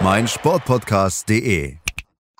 meinsportpodcast.de. 0.00 1.83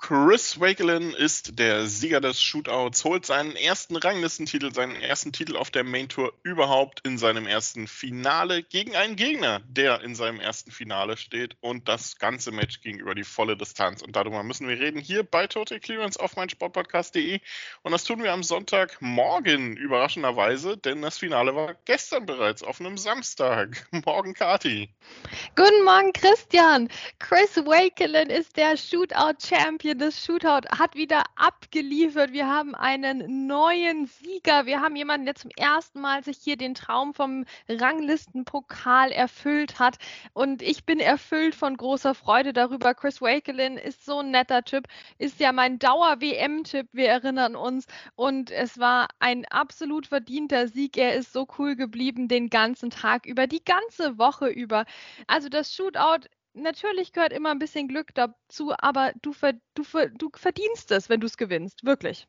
Chris 0.07 0.59
Wakelin 0.59 1.15
ist 1.15 1.57
der 1.57 1.87
Sieger 1.87 2.21
des 2.21 2.39
Shootouts, 2.39 3.03
holt 3.05 3.25
seinen 3.25 3.55
ersten 3.55 3.95
Ranglistentitel, 3.95 4.71
seinen 4.71 5.01
ersten 5.01 5.33
Titel 5.33 5.57
auf 5.57 5.71
der 5.71 5.83
Main 5.83 6.09
Tour 6.09 6.31
überhaupt 6.43 7.01
in 7.07 7.17
seinem 7.17 7.47
ersten 7.47 7.87
Finale 7.87 8.61
gegen 8.61 8.95
einen 8.95 9.15
Gegner, 9.15 9.63
der 9.67 10.01
in 10.01 10.13
seinem 10.13 10.39
ersten 10.39 10.69
Finale 10.69 11.17
steht 11.17 11.57
und 11.59 11.89
das 11.89 12.19
ganze 12.19 12.51
Match 12.51 12.81
ging 12.81 12.99
über 12.99 13.15
die 13.15 13.23
volle 13.23 13.57
Distanz. 13.57 14.03
Und 14.03 14.15
darüber 14.15 14.43
müssen 14.43 14.67
wir 14.67 14.79
reden 14.79 15.01
hier 15.01 15.23
bei 15.23 15.47
Total 15.47 15.79
Clearance 15.79 16.19
auf 16.19 16.35
meinsportpodcast.de. 16.35 17.39
Und 17.81 17.91
das 17.91 18.03
tun 18.03 18.21
wir 18.21 18.31
am 18.31 18.43
Sonntagmorgen, 18.43 19.75
überraschenderweise, 19.75 20.77
denn 20.77 21.01
das 21.01 21.17
Finale 21.17 21.55
war 21.55 21.73
gestern 21.85 22.27
bereits 22.27 22.61
auf 22.61 22.79
einem 22.79 22.99
Samstag. 22.99 23.87
Morgen, 24.05 24.35
Kati. 24.35 24.87
Guten 25.55 25.83
Morgen, 25.83 26.13
Christian. 26.13 26.89
Chris 27.17 27.57
Wakelin 27.57 28.29
ist 28.29 28.55
der 28.55 28.77
Shootout-Champion 28.77 29.94
das 29.97 30.23
Shootout 30.23 30.67
hat 30.77 30.95
wieder 30.95 31.23
abgeliefert. 31.35 32.33
Wir 32.33 32.47
haben 32.47 32.75
einen 32.75 33.47
neuen 33.47 34.07
Sieger. 34.07 34.65
Wir 34.65 34.81
haben 34.81 34.95
jemanden, 34.95 35.25
der 35.25 35.35
zum 35.35 35.51
ersten 35.57 36.01
Mal 36.01 36.23
sich 36.23 36.37
hier 36.37 36.57
den 36.57 36.75
Traum 36.75 37.13
vom 37.13 37.45
Ranglistenpokal 37.69 39.11
erfüllt 39.11 39.79
hat. 39.79 39.97
Und 40.33 40.61
ich 40.61 40.85
bin 40.85 40.99
erfüllt 40.99 41.55
von 41.55 41.77
großer 41.77 42.13
Freude 42.15 42.53
darüber. 42.53 42.93
Chris 42.93 43.21
Wakelin 43.21 43.77
ist 43.77 44.05
so 44.05 44.19
ein 44.19 44.31
netter 44.31 44.63
Typ, 44.63 44.87
ist 45.17 45.39
ja 45.39 45.51
mein 45.51 45.79
Dauer-WM-Tipp. 45.79 46.89
Wir 46.91 47.09
erinnern 47.09 47.55
uns. 47.55 47.85
Und 48.15 48.51
es 48.51 48.79
war 48.79 49.07
ein 49.19 49.45
absolut 49.45 50.07
verdienter 50.07 50.67
Sieg. 50.67 50.97
Er 50.97 51.15
ist 51.15 51.33
so 51.33 51.47
cool 51.57 51.75
geblieben 51.75 52.27
den 52.27 52.49
ganzen 52.49 52.89
Tag 52.89 53.25
über, 53.25 53.47
die 53.47 53.63
ganze 53.63 54.17
Woche 54.17 54.47
über. 54.47 54.85
Also 55.27 55.49
das 55.49 55.73
Shootout 55.73 56.27
natürlich 56.55 57.13
gehört 57.13 57.33
immer 57.33 57.51
ein 57.51 57.59
bisschen 57.59 57.87
Glück 57.87 58.13
dazu, 58.15 58.73
aber 58.77 59.13
du, 59.21 59.33
du, 59.73 59.83
du 60.17 60.29
verdienst 60.33 60.91
es, 60.91 61.09
wenn 61.09 61.19
du 61.19 61.27
es 61.27 61.37
gewinnst, 61.37 61.85
wirklich. 61.85 62.27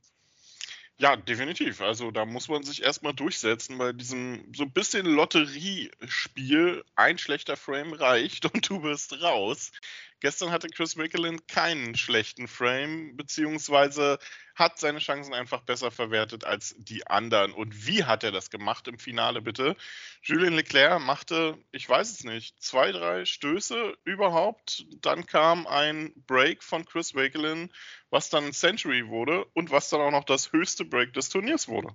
Ja, 0.99 1.15
definitiv. 1.15 1.83
Also 1.83 2.11
da 2.11 2.25
muss 2.25 2.49
man 2.49 2.63
sich 2.63 2.83
erstmal 2.83 3.13
durchsetzen 3.13 3.77
bei 3.77 3.93
diesem 3.93 4.51
so 4.55 4.63
ein 4.63 4.73
bisschen 4.73 5.05
Lotteriespiel. 5.05 6.85
Ein 6.95 7.19
schlechter 7.19 7.57
Frame 7.57 7.93
reicht 7.93 8.47
und 8.53 8.69
du 8.69 8.81
bist 8.81 9.21
raus. 9.23 9.73
Gestern 10.21 10.51
hatte 10.51 10.69
Chris 10.69 10.97
Mickelin 10.97 11.47
keinen 11.47 11.95
schlechten 11.95 12.49
Frame, 12.49 13.17
beziehungsweise 13.17 14.19
hat 14.55 14.79
seine 14.79 14.99
Chancen 14.99 15.35
einfach 15.35 15.61
besser 15.61 15.91
verwertet 15.91 16.45
als 16.45 16.75
die 16.79 17.07
anderen. 17.07 17.53
Und 17.53 17.87
wie 17.87 18.05
hat 18.05 18.25
er 18.25 18.33
das 18.33 18.49
gemacht 18.49 18.89
im 18.89 18.99
Finale, 18.99 19.43
bitte? 19.43 19.77
Julien 20.23 20.55
Leclerc 20.55 21.03
machte, 21.03 21.59
ich 21.71 21.87
weiß 21.87 22.11
es 22.11 22.25
nicht, 22.25 22.63
zwei, 22.63 22.93
drei 22.93 23.27
Stöße 23.27 23.95
überhaupt. 24.05 24.87
Dann 25.03 25.27
kam 25.27 25.67
ein 25.67 26.13
Break 26.27 26.63
von 26.63 26.87
Chris 26.87 27.15
Wakelin, 27.15 27.71
was 28.09 28.31
dann 28.31 28.45
ein 28.47 28.53
Century 28.55 29.09
wurde 29.09 29.45
und 29.53 29.71
was 29.71 29.91
dann 29.91 30.01
auch 30.01 30.11
noch 30.11 30.25
das 30.25 30.53
höchste 30.53 30.87
Break 30.87 31.13
des 31.13 31.29
Turniers 31.29 31.69
wurde. 31.69 31.95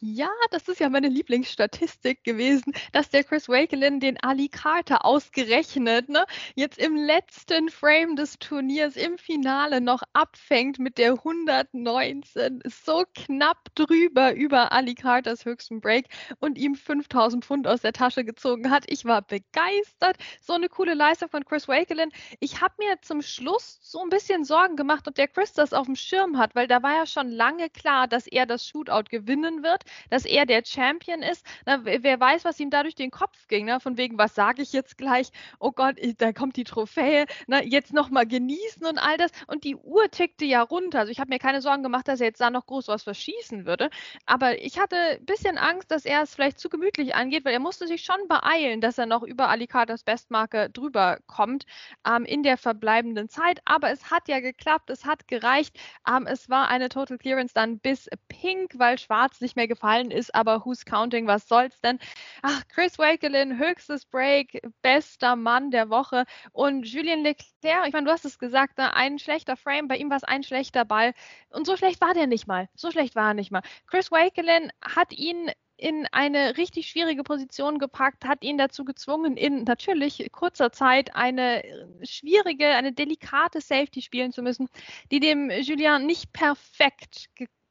Ja, 0.00 0.30
das 0.50 0.68
ist 0.68 0.80
ja 0.80 0.88
meine 0.88 1.08
Lieblingsstatistik 1.08 2.24
gewesen, 2.24 2.72
dass 2.92 3.10
der 3.10 3.24
Chris 3.24 3.48
Wakelin 3.48 4.00
den 4.00 4.18
Ali 4.22 4.48
Carter 4.48 5.04
ausgerechnet 5.04 6.08
ne, 6.08 6.24
jetzt 6.54 6.78
im 6.78 6.96
letzten 6.96 7.68
Frame 7.68 8.16
des 8.16 8.38
Turniers 8.38 8.96
im 8.96 9.18
Finale 9.18 9.80
noch 9.80 10.02
abfängt 10.12 10.78
mit 10.78 10.98
der 10.98 11.12
119. 11.12 12.62
So 12.64 13.04
knapp 13.14 13.74
drüber 13.74 14.34
über 14.34 14.72
Ali 14.72 14.94
Carters 14.94 15.44
höchsten 15.44 15.80
Break 15.80 16.06
und 16.40 16.58
ihm 16.58 16.74
5000 16.74 17.44
Pfund 17.44 17.66
aus 17.66 17.82
der 17.82 17.92
Tasche 17.92 18.24
gezogen 18.24 18.70
hat. 18.70 18.84
Ich 18.88 19.04
war 19.04 19.22
begeistert. 19.22 20.16
So 20.40 20.54
eine 20.54 20.68
coole 20.68 20.94
Leistung 20.94 21.28
von 21.28 21.44
Chris 21.44 21.68
Wakelin. 21.68 22.10
Ich 22.40 22.60
habe 22.60 22.74
mir 22.78 23.00
zum 23.02 23.22
Schluss 23.22 23.78
so 23.82 24.02
ein 24.02 24.10
bisschen 24.10 24.44
Sorgen 24.44 24.76
gemacht, 24.76 25.06
ob 25.08 25.14
der 25.14 25.28
Chris 25.28 25.52
das 25.52 25.72
auf 25.72 25.86
dem 25.86 25.96
Schirm 25.96 26.38
hat, 26.38 26.54
weil 26.54 26.66
da 26.66 26.82
war 26.82 26.96
ja 26.96 27.06
schon 27.06 27.30
lange 27.30 27.70
klar, 27.70 28.08
dass 28.08 28.26
er 28.26 28.46
das 28.46 28.66
Shootout 28.66 29.04
gewinnen 29.10 29.55
gewinnen 29.56 29.62
wird, 29.62 29.84
dass 30.10 30.24
er 30.24 30.46
der 30.46 30.62
Champion 30.64 31.22
ist. 31.22 31.44
Na, 31.64 31.84
wer 31.84 32.20
weiß, 32.20 32.44
was 32.44 32.60
ihm 32.60 32.70
da 32.70 32.82
durch 32.82 32.94
den 32.94 33.10
Kopf 33.10 33.48
ging, 33.48 33.66
ne? 33.66 33.80
von 33.80 33.96
wegen, 33.96 34.18
was 34.18 34.34
sage 34.34 34.62
ich 34.62 34.72
jetzt 34.72 34.98
gleich? 34.98 35.30
Oh 35.58 35.72
Gott, 35.72 35.96
da 36.18 36.32
kommt 36.32 36.56
die 36.56 36.64
Trophäe, 36.64 37.26
na, 37.46 37.62
jetzt 37.62 37.92
nochmal 37.92 38.26
genießen 38.26 38.84
und 38.86 38.98
all 38.98 39.16
das. 39.16 39.30
Und 39.46 39.64
die 39.64 39.76
Uhr 39.76 40.10
tickte 40.10 40.44
ja 40.44 40.62
runter. 40.62 41.00
Also 41.00 41.12
ich 41.12 41.20
habe 41.20 41.30
mir 41.30 41.38
keine 41.38 41.60
Sorgen 41.60 41.82
gemacht, 41.82 42.08
dass 42.08 42.20
er 42.20 42.26
jetzt 42.26 42.40
da 42.40 42.50
noch 42.50 42.66
groß 42.66 42.88
was 42.88 43.02
verschießen 43.02 43.66
würde. 43.66 43.90
Aber 44.26 44.60
ich 44.60 44.78
hatte 44.78 44.96
ein 44.96 45.24
bisschen 45.24 45.58
Angst, 45.58 45.90
dass 45.90 46.04
er 46.04 46.22
es 46.22 46.34
vielleicht 46.34 46.58
zu 46.58 46.68
gemütlich 46.68 47.14
angeht, 47.14 47.44
weil 47.44 47.52
er 47.52 47.60
musste 47.60 47.86
sich 47.86 48.02
schon 48.02 48.28
beeilen, 48.28 48.80
dass 48.80 48.98
er 48.98 49.06
noch 49.06 49.22
über 49.22 49.48
Alicatas 49.48 50.02
Bestmarke 50.02 50.70
drüber 50.70 51.18
kommt 51.26 51.64
ähm, 52.06 52.24
in 52.24 52.42
der 52.42 52.56
verbleibenden 52.56 53.28
Zeit. 53.28 53.60
Aber 53.64 53.90
es 53.90 54.10
hat 54.10 54.28
ja 54.28 54.40
geklappt, 54.40 54.90
es 54.90 55.04
hat 55.04 55.28
gereicht. 55.28 55.78
Ähm, 56.08 56.26
es 56.26 56.48
war 56.48 56.68
eine 56.68 56.88
Total 56.88 57.18
Clearance 57.18 57.54
dann 57.54 57.78
bis 57.78 58.08
Pink, 58.28 58.78
weil 58.78 58.98
Schwarz 58.98 59.35
nicht 59.40 59.56
mehr 59.56 59.68
gefallen 59.68 60.10
ist, 60.10 60.34
aber 60.34 60.64
who's 60.64 60.84
counting, 60.84 61.26
was 61.26 61.48
soll's 61.48 61.80
denn? 61.80 61.98
Ach, 62.42 62.62
Chris 62.68 62.98
Wakelin, 62.98 63.58
höchstes 63.58 64.06
Break, 64.06 64.60
bester 64.82 65.36
Mann 65.36 65.70
der 65.70 65.90
Woche 65.90 66.24
und 66.52 66.86
Julien 66.86 67.22
Leclerc, 67.22 67.86
ich 67.86 67.92
meine, 67.92 68.06
du 68.06 68.12
hast 68.12 68.24
es 68.24 68.38
gesagt, 68.38 68.78
ne? 68.78 68.94
ein 68.94 69.18
schlechter 69.18 69.56
Frame, 69.56 69.88
bei 69.88 69.96
ihm 69.96 70.10
war 70.10 70.16
es 70.16 70.24
ein 70.24 70.42
schlechter 70.42 70.84
Ball 70.84 71.12
und 71.50 71.66
so 71.66 71.76
schlecht 71.76 72.00
war 72.00 72.14
der 72.14 72.26
nicht 72.26 72.46
mal, 72.46 72.68
so 72.74 72.90
schlecht 72.90 73.16
war 73.16 73.28
er 73.28 73.34
nicht 73.34 73.50
mal. 73.50 73.62
Chris 73.86 74.10
Wakelin 74.10 74.70
hat 74.82 75.12
ihn 75.12 75.50
in 75.76 76.06
eine 76.12 76.56
richtig 76.56 76.88
schwierige 76.88 77.22
Position 77.22 77.78
gepackt, 77.78 78.24
hat 78.24 78.42
ihn 78.42 78.58
dazu 78.58 78.84
gezwungen, 78.84 79.36
in 79.36 79.64
natürlich 79.64 80.26
kurzer 80.32 80.72
Zeit 80.72 81.14
eine 81.14 81.62
schwierige, 82.02 82.68
eine 82.68 82.92
delikate 82.92 83.60
Safety 83.60 84.00
spielen 84.00 84.32
zu 84.32 84.42
müssen, 84.42 84.68
die 85.10 85.20
dem 85.20 85.50
Julien 85.50 86.06
nicht 86.06 86.32
perfekt 86.32 87.26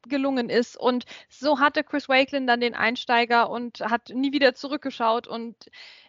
gelungen 0.08 0.48
ist. 0.50 0.76
Und 0.76 1.04
so 1.28 1.58
hatte 1.60 1.84
Chris 1.84 2.08
Wakelin 2.08 2.46
dann 2.46 2.60
den 2.60 2.74
Einsteiger 2.74 3.50
und 3.50 3.80
hat 3.80 4.10
nie 4.10 4.32
wieder 4.32 4.54
zurückgeschaut. 4.54 5.26
Und 5.26 5.56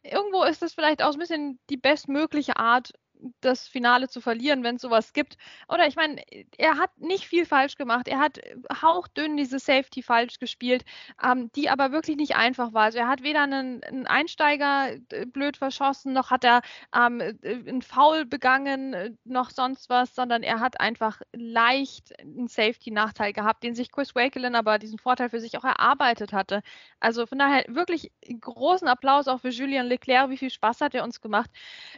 irgendwo 0.03 0.43
ist 0.43 0.61
das 0.61 0.73
vielleicht 0.73 1.01
auch 1.03 1.13
ein 1.13 1.19
bisschen 1.19 1.59
die 1.69 1.77
bestmögliche 1.77 2.57
Art, 2.57 2.93
das 3.41 3.67
Finale 3.67 4.07
zu 4.09 4.21
verlieren, 4.21 4.63
wenn 4.63 4.75
es 4.75 4.81
sowas 4.81 5.13
gibt. 5.13 5.37
Oder 5.67 5.87
ich 5.87 5.95
meine, 5.95 6.21
er 6.57 6.77
hat 6.77 6.97
nicht 6.97 7.25
viel 7.25 7.45
falsch 7.45 7.75
gemacht. 7.75 8.07
Er 8.07 8.19
hat 8.19 8.39
hauchdünn 8.81 9.37
diese 9.37 9.59
Safety 9.59 10.01
falsch 10.01 10.39
gespielt, 10.39 10.83
ähm, 11.23 11.51
die 11.55 11.69
aber 11.69 11.91
wirklich 11.91 12.17
nicht 12.17 12.35
einfach 12.35 12.73
war. 12.73 12.83
Also 12.83 12.99
er 12.99 13.07
hat 13.07 13.23
weder 13.23 13.43
einen, 13.43 13.83
einen 13.83 14.07
Einsteiger 14.07 14.91
äh, 15.11 15.25
blöd 15.25 15.57
verschossen, 15.57 16.13
noch 16.13 16.31
hat 16.31 16.43
er 16.43 16.61
ähm, 16.95 17.19
äh, 17.21 17.35
einen 17.43 17.81
Foul 17.81 18.25
begangen, 18.25 18.93
äh, 18.93 19.11
noch 19.23 19.49
sonst 19.51 19.89
was, 19.89 20.13
sondern 20.15 20.43
er 20.43 20.59
hat 20.59 20.79
einfach 20.79 21.21
leicht 21.33 22.19
einen 22.19 22.47
Safety-Nachteil 22.47 23.33
gehabt, 23.33 23.63
den 23.63 23.75
sich 23.75 23.91
Chris 23.91 24.15
Wakelin 24.15 24.55
aber 24.55 24.79
diesen 24.79 24.99
Vorteil 24.99 25.29
für 25.29 25.39
sich 25.39 25.57
auch 25.57 25.63
erarbeitet 25.63 26.33
hatte. 26.33 26.61
Also 26.99 27.25
von 27.25 27.39
daher 27.39 27.65
wirklich 27.67 28.11
großen 28.41 28.87
Applaus 28.87 29.27
auch 29.27 29.41
für 29.41 29.49
Julien 29.49 29.85
Leclerc. 29.87 30.29
Wie 30.29 30.37
viel 30.37 30.49
Spaß 30.49 30.81
hat 30.81 30.95
er 30.95 31.03
uns 31.03 31.21
gemacht? 31.21 31.49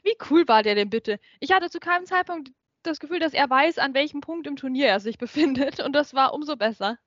Wie 0.04 0.16
cool 0.30 0.48
war 0.48 0.64
der 0.64 0.76
denn 0.76 0.90
bitte? 0.90 1.09
Minute. 1.10 1.22
Ich 1.40 1.52
hatte 1.52 1.70
zu 1.70 1.80
keinem 1.80 2.06
Zeitpunkt 2.06 2.52
das 2.84 3.00
Gefühl, 3.00 3.20
dass 3.20 3.34
er 3.34 3.50
weiß, 3.50 3.78
an 3.78 3.94
welchem 3.94 4.22
Punkt 4.22 4.48
im 4.48 4.56
Turnier 4.56 4.88
er 4.88 5.00
sich 5.00 5.18
befindet. 5.18 5.80
Und 5.80 5.94
das 5.94 6.14
war 6.14 6.34
umso 6.34 6.56
besser. 6.56 6.98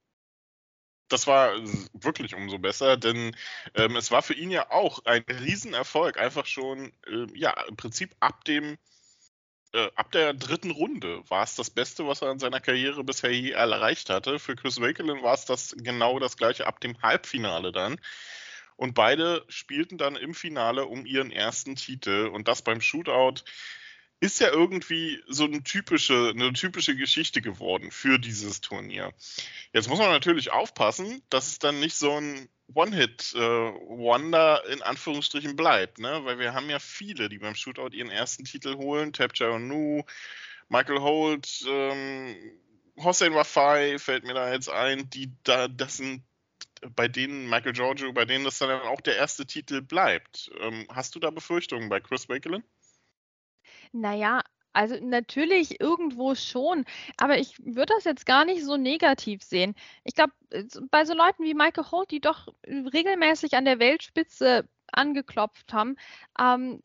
Das 1.09 1.27
war 1.27 1.55
wirklich 1.93 2.35
umso 2.35 2.59
besser, 2.59 2.97
denn 2.97 3.37
ähm, 3.75 3.97
es 3.97 4.11
war 4.11 4.23
für 4.23 4.33
ihn 4.33 4.51
ja 4.51 4.71
auch 4.71 5.05
ein 5.05 5.25
Riesenerfolg. 5.29 6.19
Einfach 6.19 6.47
schon, 6.47 6.93
äh, 7.07 7.27
ja, 7.35 7.53
im 7.69 7.77
Prinzip 7.77 8.15
ab 8.21 8.45
dem 8.45 8.79
äh, 9.75 9.91
ab 9.95 10.11
der 10.13 10.33
dritten 10.33 10.71
Runde 10.71 11.23
war 11.29 11.45
es 11.45 11.55
das 11.55 11.71
Beste, 11.71 12.07
was 12.07 12.23
er 12.23 12.31
in 12.31 12.39
seiner 12.39 12.61
Karriere 12.61 13.05
bisher 13.05 13.31
je 13.33 13.51
erreicht 13.51 14.09
hatte. 14.09 14.39
Für 14.39 14.57
Chris 14.57 14.81
Wakelin 14.81 15.23
war 15.23 15.35
es 15.35 15.45
das 15.45 15.75
genau 15.79 16.19
das 16.19 16.37
gleiche 16.37 16.67
ab 16.67 16.81
dem 16.81 17.01
Halbfinale 17.03 17.73
dann. 17.73 17.99
Und 18.77 18.95
beide 18.95 19.45
spielten 19.49 19.99
dann 19.99 20.17
im 20.17 20.35
Finale 20.35 20.87
um 20.87 21.05
ihren 21.05 21.31
ersten 21.31 21.77
Titel 21.77 22.31
und 22.33 22.49
das 22.49 22.63
beim 22.63 22.81
Shootout 22.81 23.45
ist 24.23 24.39
ja 24.39 24.51
irgendwie 24.51 25.21
so 25.27 25.45
eine 25.45 25.65
typische, 25.65 26.31
eine 26.33 26.53
typische 26.53 26.95
Geschichte 26.95 27.43
geworden 27.43 27.91
für 27.91 28.21
dieses 28.21 28.61
Turnier. 28.61 29.13
Jetzt 29.73 29.89
muss 29.89 29.99
man 29.99 30.11
natürlich 30.11 30.53
aufpassen, 30.53 31.23
dass 31.29 31.49
es 31.49 31.59
dann 31.59 31.81
nicht 31.81 31.97
so 31.97 32.13
ein 32.13 32.49
One-Hit-Wonder 32.73 34.63
äh, 34.65 34.73
in 34.73 34.81
Anführungsstrichen 34.81 35.57
bleibt, 35.57 35.99
ne? 35.99 36.21
Weil 36.25 36.39
wir 36.39 36.55
haben 36.55 36.71
ja 36.71 36.79
viele, 36.79 37.29
die 37.29 37.39
beim 37.39 37.57
Shootout 37.57 37.97
ihren 37.97 38.11
ersten 38.11 38.45
Titel 38.45 38.77
holen. 38.77 39.13
Tapja 39.13 39.59
Nu, 39.59 40.05
Michael 40.69 41.01
Holt, 41.01 41.65
ähm, 41.69 42.37
Hossein 42.99 43.35
Wafai 43.35 43.99
fällt 43.99 44.23
mir 44.23 44.35
da 44.35 44.53
jetzt 44.53 44.71
ein, 44.71 45.11
die 45.11 45.33
da, 45.43 45.67
das 45.67 45.97
sind 45.97 46.23
bei 46.95 47.09
denen 47.09 47.51
Michael 47.51 47.73
Giorgio, 47.73 48.13
bei 48.13 48.25
denen 48.25 48.45
das 48.45 48.59
dann 48.59 48.71
auch 48.83 49.01
der 49.01 49.17
erste 49.17 49.47
Titel 49.47 49.83
bleibt. 49.83 50.53
Ähm, 50.61 50.87
hast 50.91 51.17
du 51.17 51.19
da 51.19 51.31
Befürchtungen 51.31 51.89
bei 51.89 51.99
Chris 51.99 52.29
Wakelin? 52.29 52.63
Naja, 53.93 54.43
also 54.73 54.97
natürlich 55.01 55.81
irgendwo 55.81 56.35
schon, 56.35 56.85
aber 57.19 57.39
ich 57.39 57.59
würde 57.59 57.93
das 57.95 58.05
jetzt 58.05 58.27
gar 58.27 58.45
nicht 58.45 58.65
so 58.65 58.77
negativ 58.77 59.43
sehen. 59.43 59.75
Ich 60.05 60.15
glaube, 60.15 60.33
äh, 60.51 60.65
bei 60.91 61.05
so 61.05 61.15
Leuten 61.15 61.45
wie 61.45 61.55
Michael 61.55 61.91
Holt, 61.91 62.11
die 62.11 62.21
doch 62.21 62.49
regelmäßig 62.67 63.55
an 63.55 63.65
der 63.67 63.79
Weltspitze 63.79 64.69
angeklopft 64.95 65.73
haben, 65.73 65.97
ähm, 66.39 66.81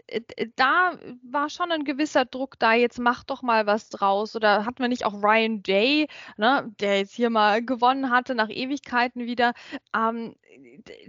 da 0.56 0.98
war 1.24 1.50
schon 1.50 1.72
ein 1.72 1.84
gewisser 1.84 2.26
Druck 2.26 2.58
da, 2.60 2.74
jetzt 2.74 3.00
mach 3.00 3.24
doch 3.24 3.42
mal 3.42 3.66
was 3.66 3.90
draus. 3.90 4.36
Oder 4.36 4.66
hatten 4.66 4.80
wir 4.80 4.88
nicht 4.88 5.06
auch 5.06 5.22
Ryan 5.22 5.62
Day, 5.64 6.08
ne, 6.38 6.74
der 6.80 7.00
jetzt 7.00 7.14
hier 7.14 7.30
mal 7.30 7.64
gewonnen 7.64 8.10
hatte 8.10 8.36
nach 8.36 8.50
Ewigkeiten 8.50 9.26
wieder. 9.26 9.54
Ähm, 9.96 10.36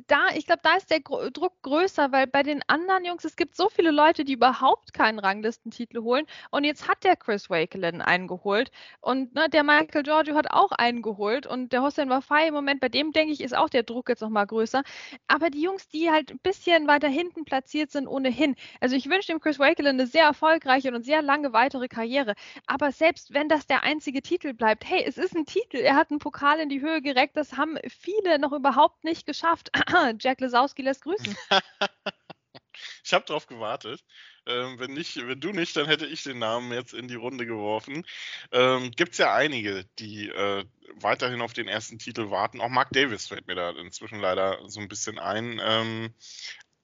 da, 0.07 0.29
ich 0.35 0.47
glaube, 0.47 0.61
da 0.63 0.77
ist 0.77 0.91
der 0.91 1.01
Druck 1.01 1.53
größer, 1.63 2.13
weil 2.13 2.27
bei 2.27 2.43
den 2.43 2.63
anderen 2.67 3.05
Jungs, 3.05 3.25
es 3.25 3.37
gibt 3.37 3.57
so 3.57 3.69
viele 3.69 3.91
Leute, 3.91 4.25
die 4.25 4.35
überhaupt 4.35 4.93
keinen 4.93 5.19
Ranglistentitel 5.19 6.03
holen. 6.03 6.27
Und 6.51 6.65
jetzt 6.65 6.89
hat 6.89 7.05
der 7.05 7.17
Chris 7.17 7.51
Wakelin 7.51 8.01
einen 8.01 8.29
geholt. 8.29 8.71
Und 9.01 9.35
ne, 9.35 9.49
der 9.49 9.63
Michael 9.65 10.03
Giorgio 10.03 10.35
hat 10.35 10.51
auch 10.51 10.73
einen 10.73 11.03
geholt. 11.03 11.47
Und 11.47 11.73
der 11.73 11.83
Hossein 11.83 12.09
Wafai 12.11 12.49
im 12.49 12.55
Moment, 12.55 12.81
bei 12.81 12.89
dem 12.89 13.13
denke 13.13 13.33
ich, 13.33 13.41
ist 13.41 13.57
auch 13.57 13.69
der 13.69 13.83
Druck 13.83 14.09
jetzt 14.09 14.21
nochmal 14.21 14.47
größer. 14.47 14.83
Aber 15.27 15.51
die 15.51 15.63
Jungs, 15.63 15.89
die 15.89 16.11
halt 16.11 16.31
ein 16.33 16.39
bisschen 16.41 16.87
weiter 16.87 17.09
hinten 17.09 17.45
platziert 17.45 17.91
sind 17.91 18.07
ohnehin. 18.07 18.55
Also 18.81 18.97
ich 18.97 19.09
wünsche 19.09 19.33
dem 19.33 19.41
Chris 19.41 19.59
Wakelin 19.59 19.95
eine 19.95 20.07
sehr 20.07 20.25
erfolgreiche 20.25 20.93
und 20.95 21.05
sehr 21.05 21.23
lange 21.23 21.53
weitere 21.53 21.89
Karriere. 21.89 22.35
Aber 22.67 22.93
selbst 22.93 23.35
wenn 23.35 23.49
das 23.49 23.67
der 23.67 23.83
einzige 23.83 24.23
Titel 24.23 24.55
bleibt, 24.55 24.89
hey, 24.89 25.05
es 25.07 25.19
ist 25.19 25.35
ein 25.37 25.47
Titel. 25.47 25.79
Er 25.79 25.97
hat 25.97 26.11
einen 26.11 26.19
Pokal 26.19 26.61
in 26.61 26.69
die 26.69 26.81
Höhe 26.81 27.03
gereckt. 27.03 27.37
Das 27.37 27.57
haben 27.57 27.79
viele 27.89 28.39
noch 28.39 28.53
überhaupt 28.53 29.05
nicht 29.05 29.27
geschafft. 29.27 29.38
Jack 30.19 30.41
Lesowski 30.41 30.83
lässt 30.83 31.03
grüßen. 31.03 31.37
ich 33.05 33.13
habe 33.13 33.25
darauf 33.27 33.47
gewartet. 33.47 34.05
Ähm, 34.47 34.79
wenn, 34.79 34.95
nicht, 34.95 35.17
wenn 35.17 35.41
du 35.41 35.53
nicht, 35.53 35.77
dann 35.77 35.87
hätte 35.87 36.07
ich 36.07 36.23
den 36.23 36.39
Namen 36.39 36.73
jetzt 36.73 36.95
in 36.95 37.07
die 37.07 37.15
Runde 37.15 37.45
geworfen. 37.45 38.05
Ähm, 38.51 38.91
Gibt 38.93 39.13
es 39.13 39.19
ja 39.19 39.35
einige, 39.35 39.85
die 39.99 40.29
äh, 40.29 40.65
weiterhin 40.95 41.43
auf 41.43 41.53
den 41.53 41.69
ersten 41.69 41.99
Titel 41.99 42.31
warten. 42.31 42.61
Auch 42.61 42.71
Mark 42.71 42.91
Davis 42.93 43.27
fällt 43.27 43.47
mir 43.47 43.55
da 43.55 43.71
inzwischen 43.71 44.21
leider 44.21 44.59
so 44.67 44.81
ein 44.81 44.89
bisschen 44.89 45.19
ein. 45.19 45.61
Ähm, 45.63 46.15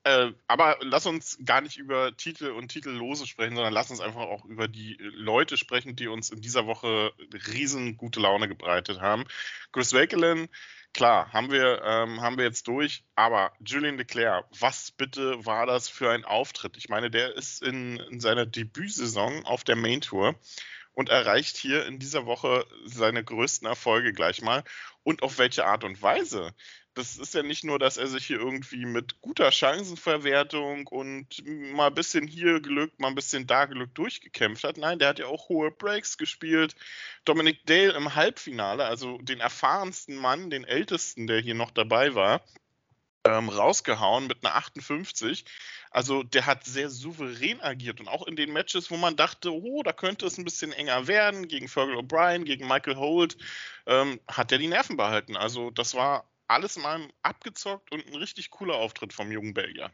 äh, 0.03 0.33
aber 0.47 0.77
lass 0.81 1.07
uns 1.07 1.39
gar 1.43 1.61
nicht 1.61 1.77
über 1.77 2.15
Titel 2.15 2.51
und 2.51 2.69
Titellose 2.69 3.25
sprechen, 3.25 3.55
sondern 3.55 3.73
lass 3.73 3.89
uns 3.89 4.01
einfach 4.01 4.21
auch 4.21 4.45
über 4.45 4.67
die 4.67 4.97
Leute 4.99 5.57
sprechen, 5.57 5.95
die 5.95 6.07
uns 6.07 6.29
in 6.29 6.41
dieser 6.41 6.67
Woche 6.67 7.11
riesen 7.47 7.97
gute 7.97 8.19
Laune 8.19 8.47
gebreitet 8.47 9.01
haben. 9.01 9.25
Chris 9.71 9.93
Wakelin, 9.93 10.47
klar, 10.95 11.31
haben 11.33 11.51
wir, 11.51 11.81
ähm, 11.83 12.21
haben 12.21 12.37
wir 12.37 12.45
jetzt 12.45 12.67
durch, 12.69 13.03
aber 13.15 13.51
Julian 13.59 13.97
Leclerc, 13.97 14.45
was 14.59 14.91
bitte 14.91 15.45
war 15.45 15.65
das 15.65 15.89
für 15.89 16.09
ein 16.09 16.23
Auftritt? 16.23 16.77
Ich 16.77 16.87
meine, 16.87 17.11
der 17.11 17.35
ist 17.35 17.61
in, 17.61 17.97
in 17.97 18.21
seiner 18.21 18.45
Debütsaison 18.45 19.45
auf 19.45 19.65
der 19.65 19.75
Main 19.75 19.99
Tour 19.99 20.35
und 20.93 21.09
erreicht 21.09 21.57
hier 21.57 21.85
in 21.85 21.99
dieser 21.99 22.25
Woche 22.25 22.65
seine 22.85 23.23
größten 23.23 23.67
Erfolge 23.67 24.13
gleich 24.13 24.41
mal. 24.41 24.63
Und 25.03 25.21
auf 25.21 25.37
welche 25.37 25.65
Art 25.65 25.83
und 25.83 26.01
Weise? 26.01 26.55
Das 26.95 27.17
ist 27.17 27.33
ja 27.33 27.43
nicht 27.43 27.65
nur, 27.65 27.77
dass 27.77 27.97
er 27.97 28.07
sich 28.07 28.25
hier 28.25 28.39
irgendwie 28.39 28.85
mit 28.85 29.21
guter 29.21 29.51
Chancenverwertung 29.51 30.87
und 30.87 31.43
mal 31.45 31.87
ein 31.87 31.93
bisschen 31.93 32.25
hier 32.25 32.61
Glück, 32.61 32.97
mal 32.99 33.09
ein 33.09 33.15
bisschen 33.15 33.45
da 33.47 33.65
Glück 33.65 33.93
durchgekämpft 33.95 34.63
hat. 34.63 34.77
Nein, 34.77 34.99
der 34.99 35.09
hat 35.09 35.19
ja 35.19 35.25
auch 35.25 35.49
hohe 35.49 35.71
Breaks 35.71 36.17
gespielt. 36.17 36.73
Dominic 37.25 37.65
Dale 37.65 37.91
im 37.93 38.15
Halbfinale, 38.15 38.85
also 38.85 39.17
den 39.17 39.41
erfahrensten 39.41 40.15
Mann, 40.15 40.49
den 40.49 40.63
ältesten, 40.63 41.27
der 41.27 41.41
hier 41.41 41.53
noch 41.53 41.71
dabei 41.71 42.15
war, 42.15 42.41
ähm, 43.25 43.49
rausgehauen 43.49 44.27
mit 44.27 44.45
einer 44.45 44.55
58. 44.55 45.43
Also 45.91 46.23
der 46.23 46.45
hat 46.45 46.63
sehr 46.63 46.89
souverän 46.89 47.61
agiert 47.61 47.99
und 47.99 48.07
auch 48.07 48.25
in 48.25 48.37
den 48.37 48.53
Matches, 48.53 48.89
wo 48.89 48.95
man 48.95 49.17
dachte, 49.17 49.51
oh, 49.51 49.83
da 49.83 49.91
könnte 49.91 50.25
es 50.25 50.37
ein 50.37 50.45
bisschen 50.45 50.71
enger 50.71 51.07
werden, 51.07 51.49
gegen 51.49 51.67
Fergal 51.67 51.97
O'Brien, 51.97 52.45
gegen 52.45 52.67
Michael 52.69 52.95
Holt, 52.95 53.35
ähm, 53.85 54.21
hat 54.29 54.53
er 54.53 54.59
die 54.59 54.67
Nerven 54.67 54.95
behalten. 54.95 55.35
Also 55.35 55.71
das 55.71 55.93
war 55.93 56.25
alles 56.47 56.77
in 56.77 56.85
allem 56.85 57.11
abgezockt 57.21 57.91
und 57.91 58.05
ein 58.07 58.15
richtig 58.15 58.49
cooler 58.51 58.75
Auftritt 58.75 59.13
vom 59.13 59.31
jungen 59.31 59.53
Belgier. 59.53 59.91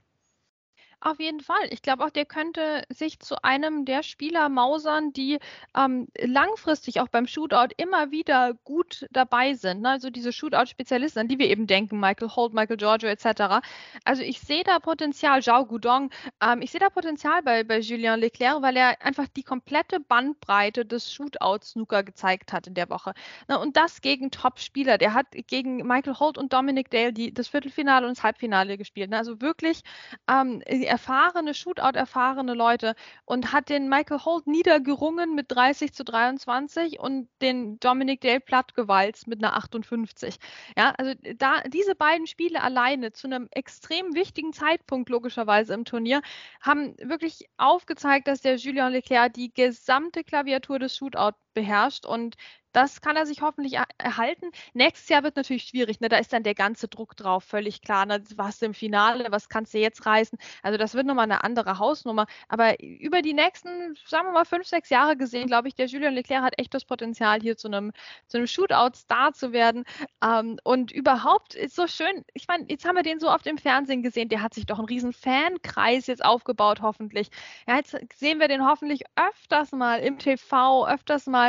Auf 1.04 1.20
jeden 1.20 1.40
Fall. 1.40 1.68
Ich 1.72 1.82
glaube 1.82 2.06
auch, 2.06 2.12
der 2.12 2.26
könnte 2.26 2.84
sich 2.90 3.20
zu 3.20 3.44
einem 3.44 3.86
der 3.86 4.04
Spieler 4.04 4.50
mausern, 4.50 5.12
die 5.14 5.40
ähm, 5.76 6.08
langfristig 6.20 7.00
auch 7.02 7.08
beim 7.08 7.26
Shootout 7.26 7.74
immer 7.78 8.12
wieder 8.12 8.54
gut 8.66 9.08
dabei 9.10 9.56
sind. 9.56 9.82
Ne? 9.82 9.90
Also 9.90 10.12
diese 10.12 10.32
Shootout-Spezialisten, 10.32 11.22
an 11.22 11.28
die 11.28 11.40
wir 11.40 11.50
eben 11.50 11.66
denken, 11.66 12.00
Michael 12.00 12.30
Holt, 12.36 12.54
Michael 12.54 12.78
Giorgio 12.78 13.10
etc. 13.10 13.66
Also 14.06 14.22
ich 14.22 14.42
sehe 14.42 14.64
da 14.64 14.78
Potenzial, 14.78 15.42
Zhao 15.42 15.66
Gudong, 15.66 16.12
ähm, 16.40 16.62
ich 16.62 16.70
sehe 16.70 16.80
da 16.80 16.92
Potenzial 16.92 17.42
bei, 17.42 17.64
bei 17.64 17.80
Julien 17.80 18.20
Leclerc, 18.20 18.62
weil 18.62 18.78
er 18.78 19.02
einfach 19.02 19.28
die 19.28 19.44
komplette 19.44 20.00
Bandbreite 20.02 20.86
des 20.86 21.12
Shootout-Snooker 21.12 22.04
gezeigt 22.04 22.54
hat 22.54 22.68
in 22.68 22.76
der 22.76 22.92
Woche. 22.92 23.14
Ne? 23.48 23.58
Und 23.58 23.76
das 23.76 24.02
gegen 24.02 24.30
Top-Spieler. 24.30 25.00
Der 25.00 25.16
hat 25.16 25.26
gegen 25.48 25.78
Michael 25.78 26.20
Holt 26.20 26.38
und 26.38 26.54
Dominic 26.54 26.92
Dale 26.92 27.12
die, 27.12 27.34
das 27.34 27.48
Viertelfinale 27.48 28.06
und 28.06 28.18
das 28.18 28.24
Halbfinale 28.24 28.78
gespielt. 28.78 29.10
Ne? 29.10 29.18
Also 29.18 29.42
wirklich 29.42 29.82
ähm, 30.30 30.62
erfahrene, 30.92 31.54
Shootout-erfahrene 31.54 32.54
Leute 32.54 32.96
und 33.24 33.54
hat 33.54 33.70
den 33.70 33.88
Michael 33.88 34.20
Holt 34.26 34.46
niedergerungen 34.46 35.34
mit 35.34 35.46
30 35.50 35.94
zu 35.94 36.04
23 36.04 37.00
und 37.00 37.30
den 37.42 37.80
Dominic 37.80 38.20
Dale 38.20 38.42
plattgewalzt 38.42 39.26
mit 39.28 39.42
einer 39.42 39.56
58. 39.56 40.38
Ja, 40.78 40.94
also 40.98 41.14
da 41.38 41.62
diese 41.62 41.96
beiden 41.96 42.28
Spiele 42.28 42.62
alleine 42.62 43.14
zu 43.14 43.28
einem 43.28 43.48
extrem 43.52 44.14
wichtigen 44.16 44.52
Zeitpunkt 44.52 45.10
logischerweise 45.10 45.74
im 45.74 45.86
Turnier 45.86 46.22
haben 46.62 46.96
wirklich 46.98 47.50
aufgezeigt, 47.56 48.28
dass 48.28 48.42
der 48.42 48.58
Julien 48.58 48.92
Leclerc 48.92 49.34
die 49.34 49.54
gesamte 49.54 50.26
Klaviatur 50.26 50.78
des 50.78 50.96
Shootout 50.98 51.38
beherrscht 51.54 52.06
und 52.06 52.38
das 52.74 53.02
kann 53.02 53.16
er 53.16 53.26
sich 53.26 53.42
hoffentlich 53.42 53.78
erhalten. 53.98 54.52
Nächstes 54.74 55.10
Jahr 55.10 55.24
wird 55.24 55.36
natürlich 55.36 55.64
schwierig. 55.64 56.00
Ne? 56.00 56.10
Da 56.10 56.18
ist 56.18 56.32
dann 56.32 56.44
der 56.44 56.56
ganze 56.56 56.88
Druck 56.88 57.16
drauf, 57.18 57.44
völlig 57.44 57.82
klar. 57.82 58.06
Ne? 58.06 58.24
Was 58.36 58.62
im 58.62 58.74
Finale, 58.74 59.28
was 59.30 59.50
kannst 59.50 59.74
du 59.74 59.80
jetzt 59.80 60.06
reißen? 60.06 60.38
Also 60.64 60.78
das 60.78 60.94
wird 60.94 61.06
nochmal 61.06 61.26
eine 61.26 61.44
andere 61.44 61.80
Hausnummer. 61.80 62.26
Aber 62.48 62.82
über 62.82 63.22
die 63.22 63.34
nächsten, 63.34 63.96
sagen 64.06 64.28
wir 64.28 64.32
mal, 64.32 64.46
fünf, 64.46 64.68
sechs 64.68 64.90
Jahre 64.90 65.18
gesehen, 65.18 65.48
glaube 65.48 65.68
ich, 65.68 65.76
der 65.76 65.88
Julian 65.88 66.14
Leclerc 66.14 66.44
hat 66.44 66.54
echt 66.58 66.74
das 66.74 66.86
Potenzial, 66.86 67.42
hier 67.42 67.58
zu 67.58 67.68
einem, 67.68 67.92
zu 68.28 68.38
einem 68.38 68.48
Shootout-Star 68.48 69.34
zu 69.34 69.52
werden. 69.52 69.84
Ähm, 70.24 70.58
und 70.64 70.92
überhaupt 70.92 71.56
ist 71.56 71.76
so 71.76 71.88
schön. 71.88 72.24
Ich 72.34 72.48
meine, 72.48 72.66
jetzt 72.70 72.86
haben 72.86 72.96
wir 72.96 73.04
den 73.04 73.20
so 73.20 73.30
oft 73.30 73.48
im 73.48 73.58
Fernsehen 73.58 74.04
gesehen. 74.04 74.30
Der 74.30 74.42
hat 74.42 74.54
sich 74.54 74.66
doch 74.66 74.78
einen 74.78 74.88
riesen 74.88 75.14
Fankreis 75.14 76.08
jetzt 76.08 76.24
aufgebaut, 76.24 76.82
hoffentlich. 76.82 77.30
Ja, 77.68 77.76
jetzt 77.78 77.98
sehen 78.16 78.40
wir 78.40 78.48
den 78.48 78.66
hoffentlich 78.66 79.04
öfters 79.16 79.72
mal 79.74 80.00
im 80.00 80.18
TV, 80.20 80.88
öfters 80.88 81.28
mal 81.28 81.41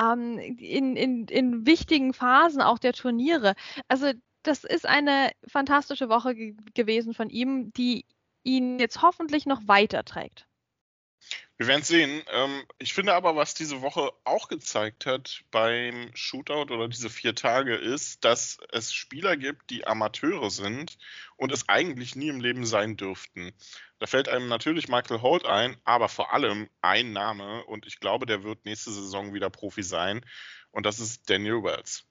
ähm, 0.00 0.38
in, 0.38 0.96
in, 0.96 1.26
in 1.28 1.66
wichtigen 1.66 2.12
Phasen 2.12 2.62
auch 2.62 2.78
der 2.78 2.92
Turniere. 2.92 3.54
Also 3.88 4.12
das 4.42 4.64
ist 4.64 4.86
eine 4.86 5.32
fantastische 5.46 6.08
Woche 6.08 6.34
ge 6.34 6.54
gewesen 6.74 7.14
von 7.14 7.30
ihm, 7.30 7.72
die 7.72 8.04
ihn 8.44 8.78
jetzt 8.78 9.02
hoffentlich 9.02 9.46
noch 9.46 9.66
weiterträgt. 9.66 10.46
Wir 11.58 11.68
werden 11.68 11.82
sehen. 11.82 12.22
Ähm, 12.30 12.66
ich 12.78 12.92
finde 12.92 13.14
aber, 13.14 13.34
was 13.34 13.54
diese 13.54 13.80
Woche 13.80 14.10
auch 14.24 14.48
gezeigt 14.48 15.06
hat 15.06 15.42
beim 15.50 16.10
Shootout 16.14 16.72
oder 16.72 16.88
diese 16.88 17.08
vier 17.08 17.34
Tage, 17.34 17.74
ist, 17.74 18.24
dass 18.24 18.58
es 18.72 18.92
Spieler 18.92 19.36
gibt, 19.36 19.70
die 19.70 19.86
Amateure 19.86 20.50
sind 20.50 20.98
und 21.36 21.52
es 21.52 21.68
eigentlich 21.68 22.14
nie 22.14 22.28
im 22.28 22.40
Leben 22.40 22.66
sein 22.66 22.96
dürften. 22.96 23.52
Da 23.98 24.06
fällt 24.06 24.28
einem 24.28 24.48
natürlich 24.48 24.88
Michael 24.88 25.22
Holt 25.22 25.46
ein, 25.46 25.76
aber 25.84 26.08
vor 26.10 26.32
allem 26.34 26.68
ein 26.82 27.12
Name 27.12 27.64
und 27.64 27.86
ich 27.86 28.00
glaube, 28.00 28.26
der 28.26 28.42
wird 28.42 28.66
nächste 28.66 28.90
Saison 28.92 29.32
wieder 29.32 29.48
Profi 29.48 29.82
sein 29.82 30.24
und 30.70 30.84
das 30.84 31.00
ist 31.00 31.30
Daniel 31.30 31.62
Wells. 31.62 32.04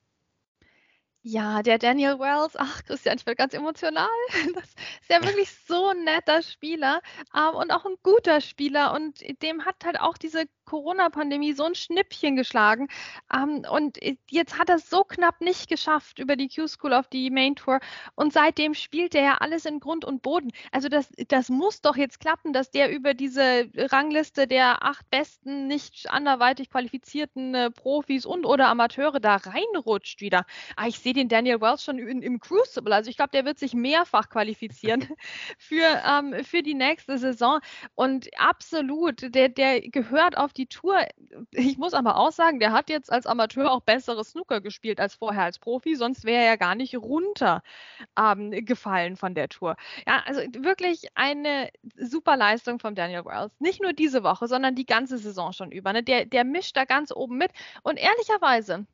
Ja, 1.27 1.63
der 1.63 1.79
Daniel 1.79 2.19
Wells, 2.19 2.55
ach 2.55 2.83
Christian, 2.83 3.17
ich 3.17 3.25
werde 3.25 3.35
ganz 3.37 3.53
emotional. 3.55 4.07
Das 4.53 4.63
ist 5.01 5.09
ja 5.09 5.23
wirklich 5.23 5.49
so 5.67 5.87
ein 5.87 6.03
netter 6.03 6.43
Spieler 6.43 7.01
ähm, 7.35 7.55
und 7.55 7.71
auch 7.71 7.83
ein 7.85 7.95
guter 8.03 8.41
Spieler 8.41 8.93
und 8.93 9.21
dem 9.41 9.65
hat 9.65 9.83
halt 9.85 9.99
auch 9.99 10.17
diese 10.19 10.45
Corona-Pandemie 10.65 11.53
so 11.53 11.63
ein 11.63 11.75
Schnippchen 11.75 12.35
geschlagen. 12.35 12.87
Ähm, 13.33 13.65
und 13.69 13.97
jetzt 14.29 14.57
hat 14.57 14.69
er 14.69 14.75
es 14.75 14.89
so 14.89 15.03
knapp 15.03 15.41
nicht 15.41 15.69
geschafft 15.69 16.19
über 16.19 16.35
die 16.35 16.49
Q-School 16.49 16.93
auf 16.93 17.07
die 17.07 17.29
Main 17.29 17.55
Tour. 17.55 17.79
Und 18.15 18.33
seitdem 18.33 18.73
spielt 18.73 19.15
er 19.15 19.23
ja 19.23 19.37
alles 19.39 19.65
in 19.65 19.79
Grund 19.79 20.05
und 20.05 20.21
Boden. 20.21 20.51
Also 20.71 20.89
das, 20.89 21.09
das 21.27 21.49
muss 21.49 21.81
doch 21.81 21.95
jetzt 21.95 22.19
klappen, 22.19 22.53
dass 22.53 22.71
der 22.71 22.91
über 22.91 23.13
diese 23.13 23.69
Rangliste 23.75 24.47
der 24.47 24.83
acht 24.83 25.09
besten, 25.09 25.67
nicht 25.67 26.09
anderweitig 26.09 26.69
qualifizierten 26.69 27.55
äh, 27.55 27.71
Profis 27.71 28.25
und 28.25 28.45
oder 28.45 28.67
Amateure 28.67 29.19
da 29.19 29.35
reinrutscht 29.35 30.21
wieder. 30.21 30.45
Ah, 30.75 30.87
ich 30.87 30.99
sehe 30.99 31.13
den 31.13 31.29
Daniel 31.29 31.61
Wells 31.61 31.83
schon 31.83 31.99
in, 31.99 32.21
im 32.21 32.39
Crucible. 32.39 32.93
Also 32.93 33.09
ich 33.09 33.17
glaube, 33.17 33.31
der 33.31 33.45
wird 33.45 33.59
sich 33.59 33.73
mehrfach 33.73 34.29
qualifizieren 34.29 35.07
für, 35.57 36.01
ähm, 36.05 36.43
für 36.43 36.63
die 36.63 36.73
nächste 36.73 37.17
Saison. 37.17 37.59
Und 37.95 38.29
absolut, 38.37 39.33
der, 39.35 39.49
der 39.49 39.81
gehört 39.81 40.37
auf 40.37 40.53
die 40.57 40.67
Tour, 40.67 41.05
ich 41.51 41.77
muss 41.77 41.93
aber 41.93 42.17
auch 42.17 42.31
sagen, 42.31 42.59
der 42.59 42.71
hat 42.71 42.89
jetzt 42.89 43.11
als 43.11 43.25
Amateur 43.25 43.71
auch 43.71 43.81
bessere 43.81 44.23
Snooker 44.23 44.61
gespielt 44.61 44.99
als 44.99 45.15
vorher 45.15 45.43
als 45.43 45.59
Profi, 45.59 45.95
sonst 45.95 46.23
wäre 46.23 46.43
er 46.43 46.51
ja 46.51 46.55
gar 46.55 46.75
nicht 46.75 46.95
runtergefallen 46.95 49.13
ähm, 49.13 49.17
von 49.17 49.35
der 49.35 49.49
Tour. 49.49 49.75
Ja, 50.07 50.23
also 50.25 50.41
wirklich 50.57 51.07
eine 51.15 51.69
super 51.97 52.37
Leistung 52.37 52.79
von 52.79 52.95
Daniel 52.95 53.25
Wells. 53.25 53.51
Nicht 53.59 53.81
nur 53.81 53.93
diese 53.93 54.23
Woche, 54.23 54.47
sondern 54.47 54.75
die 54.75 54.85
ganze 54.85 55.17
Saison 55.17 55.53
schon 55.53 55.71
über. 55.71 55.93
Ne? 55.93 56.03
Der, 56.03 56.25
der 56.25 56.43
mischt 56.43 56.77
da 56.77 56.85
ganz 56.85 57.11
oben 57.11 57.37
mit. 57.37 57.51
Und 57.83 57.97
ehrlicherweise, 57.97 58.85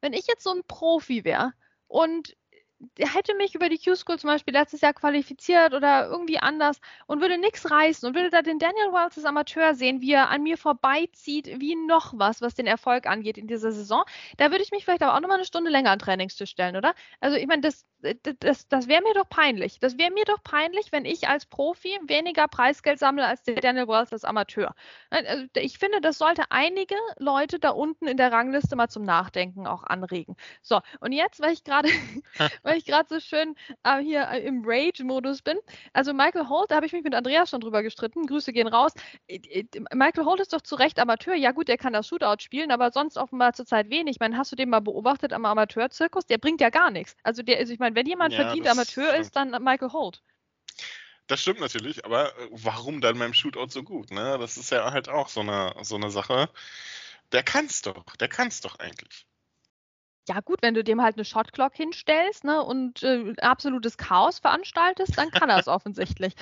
wenn 0.00 0.12
ich 0.12 0.26
jetzt 0.26 0.42
so 0.42 0.50
ein 0.50 0.62
Profi 0.66 1.24
wäre 1.24 1.52
und 1.88 2.36
hätte 2.98 3.34
mich 3.34 3.54
über 3.54 3.68
die 3.68 3.78
Q-School 3.78 4.18
zum 4.18 4.28
Beispiel 4.28 4.54
letztes 4.54 4.80
Jahr 4.80 4.92
qualifiziert 4.92 5.72
oder 5.72 6.06
irgendwie 6.06 6.38
anders 6.38 6.80
und 7.06 7.20
würde 7.20 7.38
nichts 7.38 7.70
reißen 7.70 8.08
und 8.08 8.14
würde 8.14 8.30
da 8.30 8.42
den 8.42 8.58
Daniel 8.58 8.92
Wells 8.92 9.16
als 9.16 9.24
Amateur 9.24 9.74
sehen, 9.74 10.00
wie 10.00 10.12
er 10.12 10.30
an 10.30 10.42
mir 10.42 10.58
vorbeizieht, 10.58 11.60
wie 11.60 11.74
noch 11.74 12.12
was, 12.16 12.42
was 12.42 12.54
den 12.54 12.66
Erfolg 12.66 13.06
angeht 13.06 13.38
in 13.38 13.46
dieser 13.46 13.72
Saison, 13.72 14.04
da 14.36 14.50
würde 14.50 14.62
ich 14.62 14.70
mich 14.72 14.84
vielleicht 14.84 15.02
aber 15.02 15.14
auch 15.14 15.20
nochmal 15.20 15.38
eine 15.38 15.46
Stunde 15.46 15.70
länger 15.70 15.90
an 15.90 15.98
Trainingstisch 15.98 16.50
stellen, 16.50 16.76
oder? 16.76 16.94
Also 17.20 17.36
ich 17.36 17.46
meine, 17.46 17.62
das, 17.62 17.86
das, 18.40 18.68
das 18.68 18.88
wäre 18.88 19.02
mir 19.02 19.14
doch 19.14 19.28
peinlich. 19.28 19.78
Das 19.78 19.98
wäre 19.98 20.10
mir 20.10 20.24
doch 20.24 20.42
peinlich, 20.42 20.92
wenn 20.92 21.04
ich 21.04 21.28
als 21.28 21.46
Profi 21.46 21.98
weniger 22.06 22.46
Preisgeld 22.46 22.98
sammle 22.98 23.26
als 23.26 23.42
der 23.42 23.56
Daniel 23.56 23.88
Wells 23.88 24.12
als 24.12 24.24
Amateur. 24.24 24.74
Also 25.10 25.46
ich 25.56 25.78
finde, 25.78 26.00
das 26.00 26.18
sollte 26.18 26.44
einige 26.50 26.94
Leute 27.18 27.58
da 27.58 27.70
unten 27.70 28.06
in 28.06 28.16
der 28.16 28.32
Rangliste 28.32 28.76
mal 28.76 28.88
zum 28.88 29.04
Nachdenken 29.04 29.66
auch 29.66 29.82
anregen. 29.82 30.36
So, 30.62 30.80
und 31.00 31.12
jetzt, 31.12 31.40
weil 31.40 31.52
ich 31.52 31.64
gerade 31.64 31.88
weil 32.66 32.78
ich 32.78 32.84
gerade 32.84 33.08
so 33.08 33.20
schön 33.20 33.54
äh, 33.84 33.98
hier 34.00 34.28
äh, 34.28 34.40
im 34.40 34.62
Rage-Modus 34.66 35.42
bin. 35.42 35.56
Also 35.92 36.12
Michael 36.12 36.48
Holt, 36.48 36.70
da 36.70 36.76
habe 36.76 36.86
ich 36.86 36.92
mich 36.92 37.04
mit 37.04 37.14
Andreas 37.14 37.50
schon 37.50 37.60
drüber 37.60 37.82
gestritten. 37.82 38.26
Grüße 38.26 38.52
gehen 38.52 38.66
raus. 38.66 38.92
Äh, 39.28 39.36
äh, 39.36 39.64
Michael 39.94 40.24
Holt 40.24 40.40
ist 40.40 40.52
doch 40.52 40.60
zu 40.60 40.74
Recht 40.74 40.98
Amateur. 40.98 41.34
Ja 41.34 41.52
gut, 41.52 41.68
der 41.68 41.78
kann 41.78 41.92
das 41.92 42.08
Shootout 42.08 42.42
spielen, 42.42 42.72
aber 42.72 42.90
sonst 42.90 43.16
offenbar 43.16 43.52
zurzeit 43.52 43.88
wenig. 43.88 44.16
Ich 44.16 44.20
meine, 44.20 44.36
hast 44.36 44.50
du 44.50 44.56
den 44.56 44.68
mal 44.68 44.80
beobachtet 44.80 45.32
am 45.32 45.44
Amateurzirkus? 45.44 46.26
Der 46.26 46.38
bringt 46.38 46.60
ja 46.60 46.70
gar 46.70 46.90
nichts. 46.90 47.16
Also 47.22 47.42
der, 47.42 47.58
also 47.58 47.72
ich 47.72 47.78
meine, 47.78 47.94
wenn 47.94 48.06
jemand 48.06 48.34
ja, 48.34 48.44
verdient 48.44 48.66
Amateur 48.66 49.10
stimmt. 49.10 49.20
ist, 49.20 49.36
dann 49.36 49.50
Michael 49.62 49.92
Holt. 49.92 50.22
Das 51.28 51.40
stimmt 51.40 51.60
natürlich, 51.60 52.04
aber 52.04 52.32
warum 52.50 53.00
dann 53.00 53.18
beim 53.18 53.32
Shootout 53.32 53.68
so 53.68 53.82
gut? 53.84 54.10
Ne? 54.10 54.38
Das 54.38 54.56
ist 54.56 54.70
ja 54.70 54.92
halt 54.92 55.08
auch 55.08 55.28
so 55.28 55.40
eine, 55.40 55.74
so 55.82 55.94
eine 55.94 56.10
Sache. 56.10 56.48
Der 57.32 57.42
kann's 57.44 57.82
doch, 57.82 58.04
der 58.16 58.28
kann's 58.28 58.60
doch 58.60 58.78
eigentlich 58.78 59.26
ja 60.28 60.40
gut, 60.40 60.62
wenn 60.62 60.74
du 60.74 60.82
dem 60.82 61.02
halt 61.02 61.16
eine 61.16 61.24
Shotclock 61.24 61.74
hinstellst 61.74 62.44
ne, 62.44 62.62
und 62.62 63.02
äh, 63.02 63.34
absolutes 63.40 63.96
Chaos 63.96 64.38
veranstaltest, 64.38 65.16
dann 65.16 65.30
kann 65.30 65.50
er 65.50 65.58
es 65.58 65.68
offensichtlich. 65.68 66.34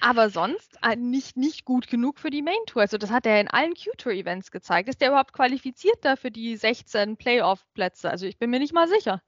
Aber 0.00 0.30
sonst 0.30 0.78
äh, 0.82 0.96
nicht, 0.96 1.36
nicht 1.36 1.64
gut 1.64 1.88
genug 1.88 2.18
für 2.18 2.30
die 2.30 2.42
Main 2.42 2.54
Tour. 2.66 2.82
Also 2.82 2.98
das 2.98 3.10
hat 3.10 3.26
er 3.26 3.40
in 3.40 3.48
allen 3.48 3.74
Q-Tour-Events 3.74 4.50
gezeigt. 4.50 4.88
Ist 4.88 5.00
der 5.00 5.08
überhaupt 5.08 5.32
qualifiziert 5.32 5.98
da 6.02 6.16
für 6.16 6.30
die 6.30 6.56
16 6.56 7.16
Playoff-Plätze? 7.16 8.10
Also 8.10 8.26
ich 8.26 8.38
bin 8.38 8.50
mir 8.50 8.58
nicht 8.58 8.72
mal 8.74 8.88
sicher. 8.88 9.22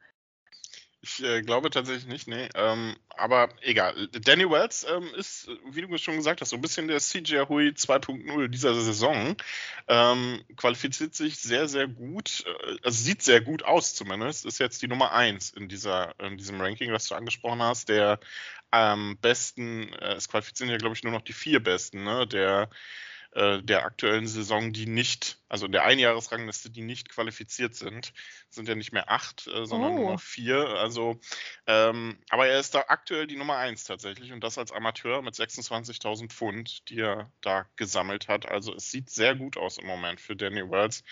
Ich 1.09 1.25
äh, 1.25 1.41
glaube 1.43 1.71
tatsächlich 1.71 2.07
nicht, 2.07 2.29
nee. 2.29 2.49
Ähm, 2.55 2.95
aber 3.09 3.49
egal. 3.63 4.09
Danny 4.09 4.49
Wells 4.49 4.87
ähm, 4.89 5.09
ist, 5.17 5.49
wie 5.71 5.81
du 5.81 5.97
schon 5.97 6.17
gesagt 6.17 6.41
hast, 6.41 6.51
so 6.51 6.57
ein 6.57 6.61
bisschen 6.61 6.87
der 6.87 7.01
CJ 7.01 7.49
Hui 7.49 7.69
2.0 7.69 8.49
dieser 8.49 8.75
Saison. 8.75 9.35
Ähm, 9.89 10.45
qualifiziert 10.57 11.15
sich 11.15 11.39
sehr, 11.39 11.67
sehr 11.67 11.89
gut. 11.89 12.45
Äh, 12.47 12.77
also 12.83 13.03
sieht 13.03 13.23
sehr 13.23 13.41
gut 13.41 13.63
aus 13.65 13.95
zumindest. 13.95 14.45
Ist 14.45 14.59
jetzt 14.59 14.83
die 14.83 14.89
Nummer 14.89 15.13
1 15.13 15.51
in, 15.51 15.63
in 15.63 16.37
diesem 16.37 16.61
Ranking, 16.61 16.93
was 16.93 17.09
du 17.09 17.15
angesprochen 17.15 17.63
hast. 17.63 17.89
Der 17.89 18.21
am 18.71 19.17
besten, 19.17 19.93
äh, 19.95 20.15
es 20.15 20.29
qualifizieren 20.29 20.71
ja, 20.71 20.77
glaube 20.77 20.95
ich, 20.95 21.03
nur 21.03 21.13
noch 21.13 21.23
die 21.23 21.33
vier 21.33 21.63
Besten, 21.63 22.05
ne? 22.05 22.27
Der 22.27 22.69
äh, 23.33 23.63
der 23.63 23.85
aktuellen 23.85 24.27
Saison, 24.27 24.73
die 24.73 24.87
nicht, 24.87 25.39
also 25.49 25.67
in 25.67 25.73
der 25.73 25.85
Einjahresrangliste, 25.85 26.71
die 26.71 26.83
nicht 26.83 27.11
qualifiziert 27.11 27.75
sind. 27.75 28.15
Sind 28.49 28.69
ja 28.69 28.75
nicht 28.75 28.93
mehr 28.93 29.11
acht, 29.11 29.47
äh, 29.49 29.67
sondern 29.67 29.93
oh. 29.93 29.97
nur 29.97 30.13
noch 30.13 30.21
vier. 30.21 30.67
Also, 30.67 31.21
ähm, 31.67 32.19
aber 32.31 32.49
er 32.49 32.59
ist 32.59 32.75
da 32.75 32.85
aktuell 32.89 33.27
die 33.27 33.37
Nummer 33.37 33.57
eins 33.57 33.85
tatsächlich 33.85 34.33
und 34.33 34.43
das 34.43 34.57
als 34.57 34.73
Amateur 34.73 35.21
mit 35.21 35.35
26.000 35.35 36.31
Pfund, 36.31 36.89
die 36.89 37.01
er 37.01 37.31
da 37.43 37.67
gesammelt 37.77 38.29
hat. 38.29 38.49
Also 38.49 38.75
es 38.75 38.91
sieht 38.91 39.11
sehr 39.11 39.35
gut 39.35 39.59
aus 39.59 39.77
im 39.77 39.87
Moment 39.87 40.21
für 40.21 40.35
Danny 40.35 40.63
Wells. 40.71 41.05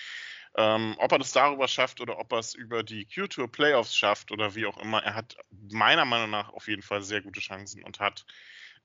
Ähm, 0.59 0.95
ob 0.97 1.13
er 1.13 1.19
das 1.19 1.33
darüber 1.33 1.69
schafft 1.69 2.01
oder 2.01 2.19
ob 2.19 2.33
er 2.33 2.39
es 2.39 2.55
über 2.55 2.83
die 2.83 3.05
Q-Tour 3.05 3.53
Playoffs 3.53 3.95
schafft 3.95 4.33
oder 4.33 4.55
wie 4.55 4.65
auch 4.65 4.79
immer, 4.79 5.03
er 5.03 5.15
hat 5.15 5.37
meiner 5.51 6.07
Meinung 6.07 6.31
nach 6.31 6.49
auf 6.49 6.67
jeden 6.67 6.81
Fall 6.81 7.03
sehr 7.03 7.21
gute 7.21 7.41
Chancen 7.41 7.85
und 7.85 8.01
hat 8.01 8.25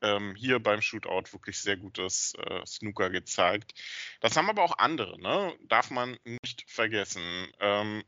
ähm, 0.01 0.35
hier 0.35 0.59
beim 0.59 0.81
Shootout 0.81 1.31
wirklich 1.31 1.59
sehr 1.59 1.77
gutes 1.77 2.33
äh, 2.35 2.65
Snooker 2.65 3.09
gezeigt. 3.09 3.73
Das 4.19 4.35
haben 4.37 4.49
aber 4.49 4.63
auch 4.63 4.77
andere, 4.77 5.19
ne? 5.19 5.53
darf 5.61 5.91
man 5.91 6.17
nicht 6.25 6.63
vergessen. 6.67 7.21
Ähm, 7.59 8.03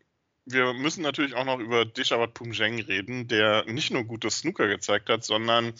wir 0.46 0.74
müssen 0.74 1.02
natürlich 1.04 1.36
auch 1.36 1.46
noch 1.46 1.60
über 1.60 1.86
Dishawat 1.86 2.34
Pumjeng 2.34 2.82
reden, 2.82 3.28
der 3.28 3.66
nicht 3.66 3.92
nur 3.92 4.04
gutes 4.04 4.40
Snooker 4.40 4.68
gezeigt 4.68 5.10
hat, 5.10 5.24
sondern 5.24 5.74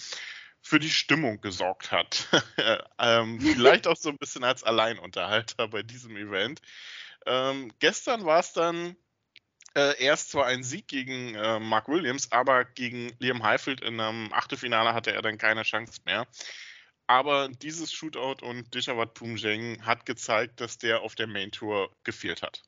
für 0.62 0.80
die 0.80 0.90
Stimmung 0.90 1.42
gesorgt 1.42 1.92
hat. 1.92 2.30
ähm, 3.00 3.42
vielleicht 3.42 3.88
auch 3.88 3.98
so 3.98 4.10
ein 4.10 4.18
bisschen 4.18 4.46
als 4.46 4.64
Alleinunterhalter 4.64 5.68
bei 5.68 5.84
diesem 5.84 6.16
Event. 6.16 6.62
Ähm, 7.26 7.72
gestern 7.80 8.26
war 8.26 8.40
es 8.40 8.54
dann 8.54 8.96
äh, 9.76 10.02
erst 10.04 10.32
zwar 10.32 10.46
ein 10.46 10.64
Sieg 10.64 10.88
gegen 10.88 11.36
äh, 11.36 11.60
Mark 11.60 11.88
Williams, 11.88 12.32
aber 12.32 12.66
gegen 12.66 13.12
Liam 13.20 13.44
Heifeld 13.44 13.82
in 13.82 14.00
einem 14.00 14.32
Achtelfinale 14.34 14.94
hatte 14.94 15.12
er 15.14 15.22
dann 15.22 15.38
keine 15.38 15.64
Chance 15.64 16.02
mehr. 16.06 16.28
Aber 17.08 17.50
dieses 17.50 17.92
Shootout 17.92 18.46
und 18.46 18.74
Dishawat 18.74 19.14
Pumjeng 19.14 19.86
hat 19.86 20.06
gezeigt, 20.06 20.62
dass 20.62 20.78
der 20.78 21.02
auf 21.02 21.16
der 21.16 21.28
Main 21.28 21.52
Tour 21.52 21.96
gefehlt 22.04 22.42
hat. 22.42 22.64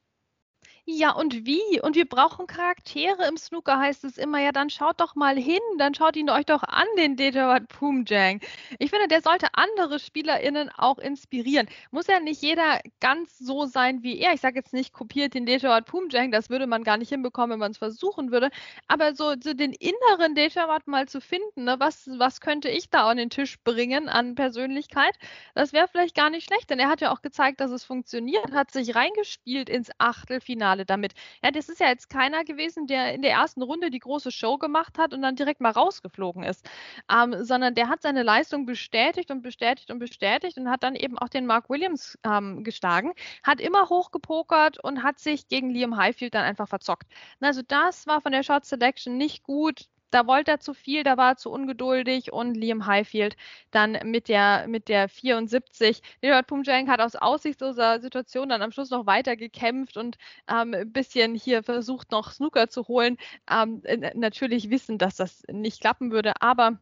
Ja, 0.88 1.14
und 1.14 1.48
wie? 1.48 1.82
Und 1.82 1.96
wir 1.96 2.08
brauchen 2.08 2.46
Charaktere 2.46 3.28
im 3.28 3.38
Snooker, 3.38 3.80
heißt 3.80 4.04
es 4.04 4.20
immer. 4.20 4.40
Ja, 4.40 4.52
dann 4.52 4.70
schaut 4.70 5.00
doch 5.02 5.16
mal 5.16 5.36
hin, 5.36 5.60
dann 5.80 5.96
schaut 5.96 6.16
ihn 6.16 6.30
euch 6.30 6.46
doch 6.46 6.62
an, 6.62 6.86
den 6.96 7.16
Detroit 7.16 7.68
Poomjang. 7.70 8.40
Ich 8.78 8.92
finde, 8.92 9.08
der 9.08 9.24
sollte 9.24 9.48
andere 9.54 9.98
SpielerInnen 9.98 10.70
auch 10.70 11.00
inspirieren. 11.00 11.68
Muss 11.90 12.06
ja 12.06 12.20
nicht 12.20 12.44
jeder 12.44 12.82
ganz 13.00 13.36
so 13.40 13.66
sein 13.66 14.04
wie 14.04 14.20
er. 14.20 14.34
Ich 14.34 14.42
sage 14.42 14.58
jetzt 14.58 14.74
nicht, 14.74 14.94
kopiert 14.94 15.34
den 15.34 15.48
Detroit 15.48 15.86
Poomjang, 15.86 16.32
das 16.32 16.52
würde 16.52 16.68
man 16.68 16.84
gar 16.84 16.98
nicht 16.98 17.10
hinbekommen, 17.10 17.54
wenn 17.54 17.60
man 17.60 17.72
es 17.72 17.80
versuchen 17.80 18.32
würde. 18.32 18.52
Aber 18.88 19.16
so, 19.16 19.34
so 19.42 19.56
den 19.56 19.74
inneren 19.74 20.36
Detroit 20.36 20.86
mal 20.86 21.08
zu 21.08 21.20
finden, 21.20 21.64
ne? 21.64 21.78
was, 21.80 22.08
was 22.20 22.42
könnte 22.42 22.70
ich 22.70 22.92
da 22.92 23.10
an 23.10 23.18
den 23.18 23.32
Tisch 23.32 23.60
bringen 23.64 24.08
an 24.08 24.36
Persönlichkeit, 24.36 25.16
das 25.56 25.74
wäre 25.74 25.88
vielleicht 25.88 26.16
gar 26.16 26.30
nicht 26.30 26.46
schlecht, 26.46 26.70
denn 26.70 26.78
er 26.80 26.90
hat 26.90 27.02
ja 27.02 27.12
auch 27.12 27.24
gezeigt, 27.24 27.60
dass 27.60 27.72
es 27.72 27.84
funktioniert, 27.84 28.52
hat 28.52 28.70
sich 28.72 28.96
reingespielt 28.96 29.68
ins 29.70 29.90
Achtelfinale 29.98 30.75
Finale 30.76 30.86
damit. 30.86 31.14
Ja, 31.44 31.52
das 31.52 31.70
ist 31.70 31.80
ja 31.80 31.88
jetzt 31.88 32.10
keiner 32.10 32.44
gewesen, 32.44 32.88
der 32.88 33.14
in 33.14 33.22
der 33.22 33.32
ersten 33.32 33.62
Runde 33.62 33.90
die 33.90 34.00
große 34.00 34.32
Show 34.32 34.58
gemacht 34.58 34.98
hat 34.98 35.14
und 35.14 35.22
dann 35.22 35.36
direkt 35.36 35.62
mal 35.62 35.72
rausgeflogen 35.72 36.44
ist, 36.44 36.68
ähm, 37.12 37.44
sondern 37.44 37.76
der 37.76 37.90
hat 37.90 38.02
seine 38.02 38.24
Leistung 38.24 38.66
bestätigt 38.66 39.32
und 39.32 39.42
bestätigt 39.42 39.92
und 39.92 40.00
bestätigt 40.00 40.58
und 40.58 40.70
hat 40.70 40.84
dann 40.84 40.96
eben 40.96 41.18
auch 41.18 41.30
den 41.30 41.46
Mark 41.46 41.70
Williams 41.70 42.18
ähm, 42.24 42.64
geschlagen, 42.64 43.14
hat 43.44 43.62
immer 43.62 43.90
hochgepokert 43.90 44.84
und 44.84 45.04
hat 45.04 45.20
sich 45.20 45.48
gegen 45.48 45.70
Liam 45.70 45.98
Highfield 45.98 46.34
dann 46.34 46.44
einfach 46.44 46.68
verzockt. 46.68 47.08
Also 47.40 47.62
das 47.68 48.08
war 48.08 48.22
von 48.22 48.32
der 48.32 48.44
Shot 48.44 48.66
Selection 48.66 49.18
nicht 49.18 49.44
gut 49.44 49.86
da 50.12 50.28
wollte 50.28 50.52
er 50.52 50.60
zu 50.60 50.74
viel, 50.74 51.04
da 51.04 51.18
war 51.18 51.32
er 51.32 51.38
zu 51.38 51.52
ungeduldig 51.52 52.32
und 52.32 52.56
Liam 52.56 52.86
Highfield 52.86 53.36
dann 53.72 53.98
mit 54.06 54.30
der, 54.30 54.68
mit 54.68 54.88
der 54.90 55.10
74. 55.10 56.02
Leonard 56.22 56.48
Pumjank 56.48 56.90
hat 56.90 57.02
aus 57.02 57.16
aussichtsloser 57.16 58.00
Situation 58.02 58.50
dann 58.50 58.62
am 58.62 58.72
Schluss 58.72 58.90
noch 58.90 59.06
weiter 59.06 59.36
gekämpft 59.36 59.98
und 59.98 60.18
ähm, 60.50 60.74
ein 60.74 60.92
bisschen 60.92 61.36
hier 61.36 61.64
versucht, 61.64 62.12
noch 62.12 62.32
Snooker 62.32 62.70
zu 62.70 62.88
holen. 62.88 63.18
Ähm, 63.50 63.82
natürlich 64.16 64.70
wissen, 64.70 64.98
dass 64.98 65.16
das 65.16 65.44
nicht 65.52 65.82
klappen 65.82 66.12
würde, 66.12 66.34
aber 66.40 66.80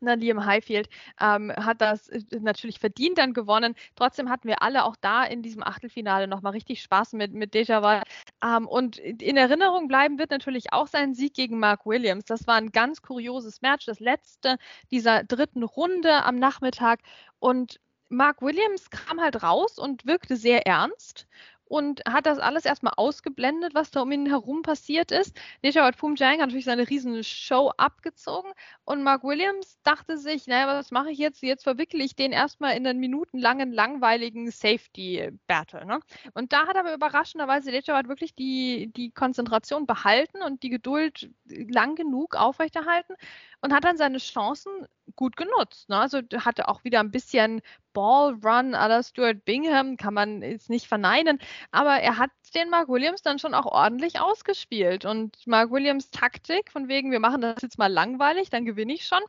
na, 0.00 0.14
Liam 0.14 0.44
Highfield 0.44 0.88
ähm, 1.20 1.52
hat 1.56 1.80
das 1.80 2.08
äh, 2.08 2.22
natürlich 2.40 2.78
verdient 2.78 3.18
dann 3.18 3.32
gewonnen. 3.32 3.74
Trotzdem 3.96 4.30
hatten 4.30 4.48
wir 4.48 4.62
alle 4.62 4.84
auch 4.84 4.96
da 5.00 5.24
in 5.24 5.42
diesem 5.42 5.62
Achtelfinale 5.62 6.26
nochmal 6.26 6.52
richtig 6.52 6.82
Spaß 6.82 7.12
mit, 7.14 7.32
mit 7.32 7.54
Deja 7.54 8.02
Ähm, 8.42 8.66
und 8.66 8.98
in 8.98 9.36
Erinnerung 9.36 9.88
bleiben 9.88 10.18
wird 10.18 10.30
natürlich 10.30 10.72
auch 10.72 10.86
sein 10.86 11.14
Sieg 11.14 11.34
gegen 11.34 11.58
Mark 11.58 11.86
Williams. 11.86 12.24
Das 12.24 12.46
war 12.46 12.56
ein 12.56 12.70
ganz 12.70 13.02
kurioses 13.02 13.62
Match, 13.62 13.86
das 13.86 14.00
letzte 14.00 14.56
dieser 14.90 15.24
dritten 15.24 15.62
Runde 15.62 16.24
am 16.24 16.36
Nachmittag. 16.36 17.00
Und 17.38 17.80
Mark 18.08 18.42
Williams 18.42 18.90
kam 18.90 19.20
halt 19.20 19.42
raus 19.42 19.78
und 19.78 20.04
wirkte 20.04 20.36
sehr 20.36 20.66
ernst 20.66 21.28
und 21.70 22.02
hat 22.04 22.26
das 22.26 22.40
alles 22.40 22.64
erstmal 22.64 22.94
ausgeblendet, 22.96 23.76
was 23.76 23.92
da 23.92 24.02
um 24.02 24.10
ihn 24.10 24.26
herum 24.26 24.62
passiert 24.62 25.12
ist. 25.12 25.38
Nishawat 25.62 25.96
Pumjang 25.96 26.32
hat 26.32 26.48
natürlich 26.48 26.64
seine 26.64 26.90
riesen 26.90 27.22
Show 27.22 27.70
abgezogen 27.76 28.50
und 28.84 29.04
Mark 29.04 29.22
Williams 29.22 29.78
dachte 29.84 30.18
sich, 30.18 30.48
naja, 30.48 30.66
was 30.66 30.90
mache 30.90 31.12
ich 31.12 31.18
jetzt? 31.18 31.42
Jetzt 31.42 31.62
verwickle 31.62 32.02
ich 32.02 32.16
den 32.16 32.32
erstmal 32.32 32.76
in 32.76 32.84
einen 32.88 32.98
minutenlangen, 32.98 33.72
langweiligen 33.72 34.50
Safety-Battle. 34.50 35.86
Ne? 35.86 36.00
Und 36.34 36.52
da 36.52 36.66
hat 36.66 36.74
aber 36.74 36.92
überraschenderweise 36.92 37.70
Nishawat 37.70 38.08
wirklich 38.08 38.34
die, 38.34 38.90
die 38.96 39.12
Konzentration 39.12 39.86
behalten 39.86 40.42
und 40.42 40.64
die 40.64 40.70
Geduld 40.70 41.30
lang 41.44 41.94
genug 41.94 42.34
aufrechterhalten 42.34 43.14
und 43.60 43.72
hat 43.72 43.84
dann 43.84 43.96
seine 43.96 44.18
Chancen 44.18 44.86
gut 45.16 45.36
genutzt. 45.36 45.88
Ne? 45.88 45.98
Also 45.98 46.20
hatte 46.38 46.68
auch 46.68 46.84
wieder 46.84 47.00
ein 47.00 47.10
bisschen 47.10 47.62
Ballrun 47.92 48.74
à 48.74 48.88
la 48.88 49.02
Stuart 49.02 49.44
Bingham, 49.44 49.96
kann 49.96 50.14
man 50.14 50.42
jetzt 50.42 50.70
nicht 50.70 50.86
verneinen, 50.86 51.38
aber 51.72 52.00
er 52.00 52.18
hat 52.18 52.30
den 52.54 52.70
Mark 52.70 52.88
Williams 52.88 53.22
dann 53.22 53.38
schon 53.38 53.54
auch 53.54 53.66
ordentlich 53.66 54.20
ausgespielt. 54.20 55.04
Und 55.04 55.36
Mark 55.46 55.70
Williams 55.70 56.10
Taktik, 56.10 56.70
von 56.70 56.88
wegen, 56.88 57.10
wir 57.12 57.20
machen 57.20 57.40
das 57.40 57.62
jetzt 57.62 57.78
mal 57.78 57.92
langweilig, 57.92 58.50
dann 58.50 58.64
gewinne 58.64 58.92
ich 58.92 59.06
schon, 59.06 59.20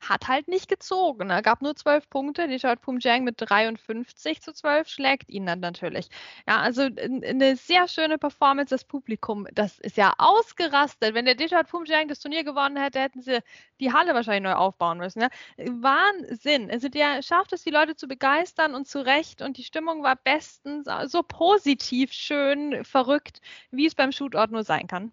hat 0.00 0.28
halt 0.28 0.48
nicht 0.48 0.68
gezogen. 0.68 1.30
Er 1.30 1.42
gab 1.42 1.62
nur 1.62 1.76
zwölf 1.76 2.08
Punkte. 2.08 2.48
Richard 2.48 2.80
Pumjang 2.80 3.24
mit 3.24 3.36
53 3.38 4.40
zu 4.40 4.52
12 4.52 4.88
schlägt 4.88 5.30
ihn 5.30 5.46
dann 5.46 5.60
natürlich. 5.60 6.08
Ja, 6.48 6.60
also 6.60 6.82
eine 6.82 7.56
sehr 7.56 7.88
schöne 7.88 8.18
Performance. 8.18 8.70
Das 8.74 8.84
Publikum, 8.84 9.46
das 9.52 9.78
ist 9.78 9.96
ja 9.96 10.12
ausgerastet. 10.18 11.14
Wenn 11.14 11.26
der 11.26 11.38
Richard 11.38 11.68
Pumjang 11.68 12.08
das 12.08 12.20
Turnier 12.20 12.44
gewonnen 12.44 12.76
hätte, 12.76 13.00
hätten 13.00 13.22
sie 13.22 13.40
die 13.80 13.92
Halle 13.92 14.14
wahrscheinlich 14.14 14.44
neu 14.44 14.54
aufbauen 14.54 14.98
müssen. 14.98 15.22
Ja? 15.22 15.28
Wahnsinn. 15.56 16.70
Also 16.70 16.88
der 16.88 17.22
schafft 17.22 17.52
es, 17.52 17.62
die 17.64 17.70
Leute 17.70 17.96
zu 17.96 18.06
begeistern 18.06 18.74
und 18.74 18.86
zu 18.86 19.04
Recht. 19.04 19.42
Und 19.42 19.56
die 19.56 19.64
Stimmung 19.64 20.02
war 20.02 20.16
bestens, 20.16 20.88
so 21.06 21.22
positiv, 21.22 22.12
schön, 22.12 22.84
verrückt, 22.84 23.40
wie 23.70 23.86
es 23.86 23.94
beim 23.94 24.12
Shootout 24.12 24.52
nur 24.52 24.64
sein 24.64 24.86
kann. 24.86 25.12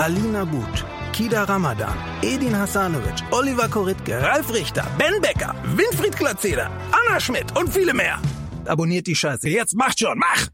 Alina 0.00 0.44
But, 0.44 0.84
Kida 1.12 1.42
Ramadan, 1.48 1.98
Edin 2.22 2.54
Hasanovic, 2.54 3.20
Oliver 3.32 3.68
Koritke, 3.68 4.22
Ralf 4.22 4.54
Richter, 4.54 4.86
Ben 4.96 5.20
Becker, 5.20 5.56
Winfried 5.76 6.16
Glatzeder, 6.16 6.70
Anna 6.92 7.18
Schmidt 7.18 7.56
und 7.58 7.68
viele 7.68 7.92
mehr. 7.92 8.22
Abonniert 8.64 9.08
die 9.08 9.16
Scheiße. 9.16 9.48
Jetzt 9.48 9.74
macht 9.74 9.98
schon, 9.98 10.16
mach! 10.16 10.46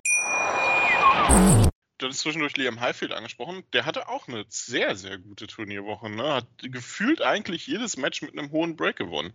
Du 1.99 2.09
hast 2.09 2.21
zwischendurch 2.21 2.57
Liam 2.57 2.81
Highfield 2.81 3.13
angesprochen. 3.13 3.65
Der 3.75 3.85
hatte 3.85 4.09
auch 4.09 4.29
eine 4.29 4.47
sehr, 4.49 4.97
sehr 4.97 5.19
gute 5.19 5.47
Turnierwoche. 5.47 6.09
Ne? 6.09 6.37
Hat 6.37 6.49
gefühlt 6.63 7.21
eigentlich 7.21 7.67
jedes 7.67 7.99
Match 7.99 8.23
mit 8.23 8.33
einem 8.39 8.51
hohen 8.51 8.77
Break 8.77 8.97
gewonnen. 8.97 9.35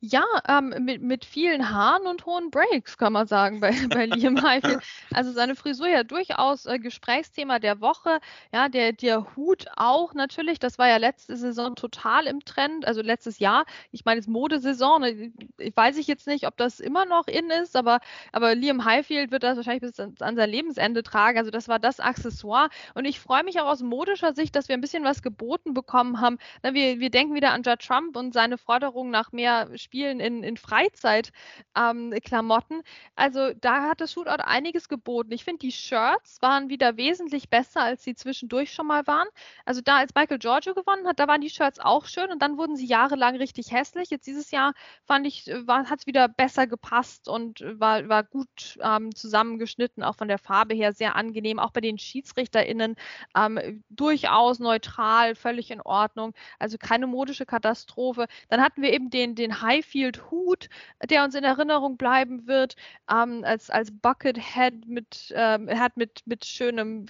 Ja, 0.00 0.24
ähm, 0.46 0.72
mit, 0.84 1.02
mit 1.02 1.24
vielen 1.24 1.70
Haaren 1.70 2.06
und 2.06 2.24
hohen 2.24 2.52
Breaks, 2.52 2.96
kann 2.98 3.12
man 3.12 3.26
sagen, 3.26 3.58
bei, 3.58 3.72
bei 3.88 4.06
Liam 4.06 4.40
Highfield. 4.40 4.80
Also 5.12 5.32
seine 5.32 5.56
Frisur 5.56 5.88
ja 5.88 6.04
durchaus 6.04 6.66
äh, 6.66 6.78
Gesprächsthema 6.78 7.58
der 7.58 7.80
Woche. 7.80 8.20
Ja, 8.54 8.68
der, 8.68 8.92
der 8.92 9.34
Hut 9.34 9.66
auch 9.74 10.14
natürlich. 10.14 10.60
Das 10.60 10.78
war 10.78 10.86
ja 10.86 10.98
letzte 10.98 11.36
Saison 11.36 11.74
total 11.74 12.28
im 12.28 12.44
Trend, 12.44 12.86
also 12.86 13.02
letztes 13.02 13.40
Jahr. 13.40 13.64
Ich 13.90 14.04
meine, 14.04 14.20
es 14.20 14.26
ist 14.26 14.30
Modesaison. 14.30 15.00
Ne, 15.00 15.32
ich 15.58 15.76
weiß 15.76 15.96
ich 15.96 16.06
jetzt 16.06 16.28
nicht, 16.28 16.46
ob 16.46 16.56
das 16.56 16.78
immer 16.78 17.04
noch 17.04 17.26
in 17.26 17.50
ist, 17.50 17.74
aber, 17.74 17.98
aber 18.30 18.54
Liam 18.54 18.84
Highfield 18.84 19.32
wird 19.32 19.42
das 19.42 19.56
wahrscheinlich 19.56 19.82
bis 19.82 19.98
an, 19.98 20.14
an 20.20 20.36
sein 20.36 20.48
Lebensende 20.48 21.02
tragen. 21.02 21.38
Also 21.38 21.50
das 21.50 21.66
war 21.66 21.80
das 21.80 21.98
Accessoire. 21.98 22.68
Und 22.94 23.04
ich 23.04 23.18
freue 23.18 23.42
mich 23.42 23.58
auch 23.60 23.66
aus 23.66 23.82
modischer 23.82 24.32
Sicht, 24.32 24.54
dass 24.54 24.68
wir 24.68 24.76
ein 24.76 24.80
bisschen 24.80 25.02
was 25.02 25.22
geboten 25.22 25.74
bekommen 25.74 26.20
haben. 26.20 26.38
Na, 26.62 26.72
wir, 26.72 27.00
wir 27.00 27.10
denken 27.10 27.34
wieder 27.34 27.50
an 27.50 27.64
Judd 27.64 27.80
Trump 27.80 28.16
und 28.16 28.32
seine 28.32 28.58
Forderung 28.58 29.10
nach 29.10 29.32
mehr 29.32 29.68
Spielen 29.88 30.20
in, 30.20 30.42
in 30.42 30.58
Freizeitklamotten. 30.58 32.76
Ähm, 32.76 32.82
also 33.16 33.54
da 33.58 33.88
hat 33.88 34.02
das 34.02 34.12
Shootout 34.12 34.42
einiges 34.44 34.90
geboten. 34.90 35.32
Ich 35.32 35.44
finde, 35.44 35.60
die 35.60 35.72
Shirts 35.72 36.42
waren 36.42 36.68
wieder 36.68 36.98
wesentlich 36.98 37.48
besser, 37.48 37.80
als 37.80 38.04
sie 38.04 38.14
zwischendurch 38.14 38.74
schon 38.74 38.86
mal 38.86 39.06
waren. 39.06 39.26
Also 39.64 39.80
da, 39.80 39.96
als 39.96 40.14
Michael 40.14 40.38
Giorgio 40.38 40.74
gewonnen 40.74 41.06
hat, 41.06 41.18
da 41.18 41.26
waren 41.26 41.40
die 41.40 41.48
Shirts 41.48 41.80
auch 41.80 42.04
schön 42.04 42.30
und 42.30 42.42
dann 42.42 42.58
wurden 42.58 42.76
sie 42.76 42.84
jahrelang 42.84 43.36
richtig 43.36 43.72
hässlich. 43.72 44.10
Jetzt 44.10 44.26
dieses 44.26 44.50
Jahr 44.50 44.74
fand 45.04 45.26
ich, 45.26 45.46
hat 45.66 46.00
es 46.00 46.06
wieder 46.06 46.28
besser 46.28 46.66
gepasst 46.66 47.26
und 47.26 47.64
war, 47.80 48.10
war 48.10 48.24
gut 48.24 48.78
ähm, 48.82 49.14
zusammengeschnitten, 49.14 50.02
auch 50.02 50.16
von 50.16 50.28
der 50.28 50.38
Farbe 50.38 50.74
her 50.74 50.92
sehr 50.92 51.16
angenehm. 51.16 51.58
Auch 51.58 51.70
bei 51.70 51.80
den 51.80 51.96
SchiedsrichterInnen 51.96 52.94
ähm, 53.34 53.82
durchaus 53.88 54.58
neutral, 54.58 55.34
völlig 55.34 55.70
in 55.70 55.80
Ordnung. 55.80 56.34
Also 56.58 56.76
keine 56.76 57.06
modische 57.06 57.46
Katastrophe. 57.46 58.26
Dann 58.50 58.60
hatten 58.60 58.82
wir 58.82 58.92
eben 58.92 59.08
den, 59.08 59.34
den 59.34 59.62
High 59.62 59.77
Highfield 59.78 60.30
Hut, 60.30 60.68
der 61.08 61.24
uns 61.24 61.34
in 61.34 61.44
Erinnerung 61.44 61.96
bleiben 61.96 62.46
wird, 62.46 62.76
ähm, 63.10 63.44
als, 63.44 63.70
als 63.70 63.90
Buckethead 63.90 64.86
mit, 64.86 65.32
ähm, 65.36 65.68
hat 65.78 65.96
mit, 65.96 66.22
mit 66.26 66.44
schönem 66.44 67.06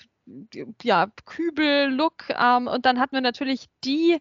ja, 0.83 1.07
Kübel-Look. 1.25 2.29
Ähm, 2.31 2.67
und 2.69 2.85
dann 2.85 3.01
hatten 3.01 3.15
wir 3.15 3.21
natürlich 3.23 3.67
die, 3.85 4.21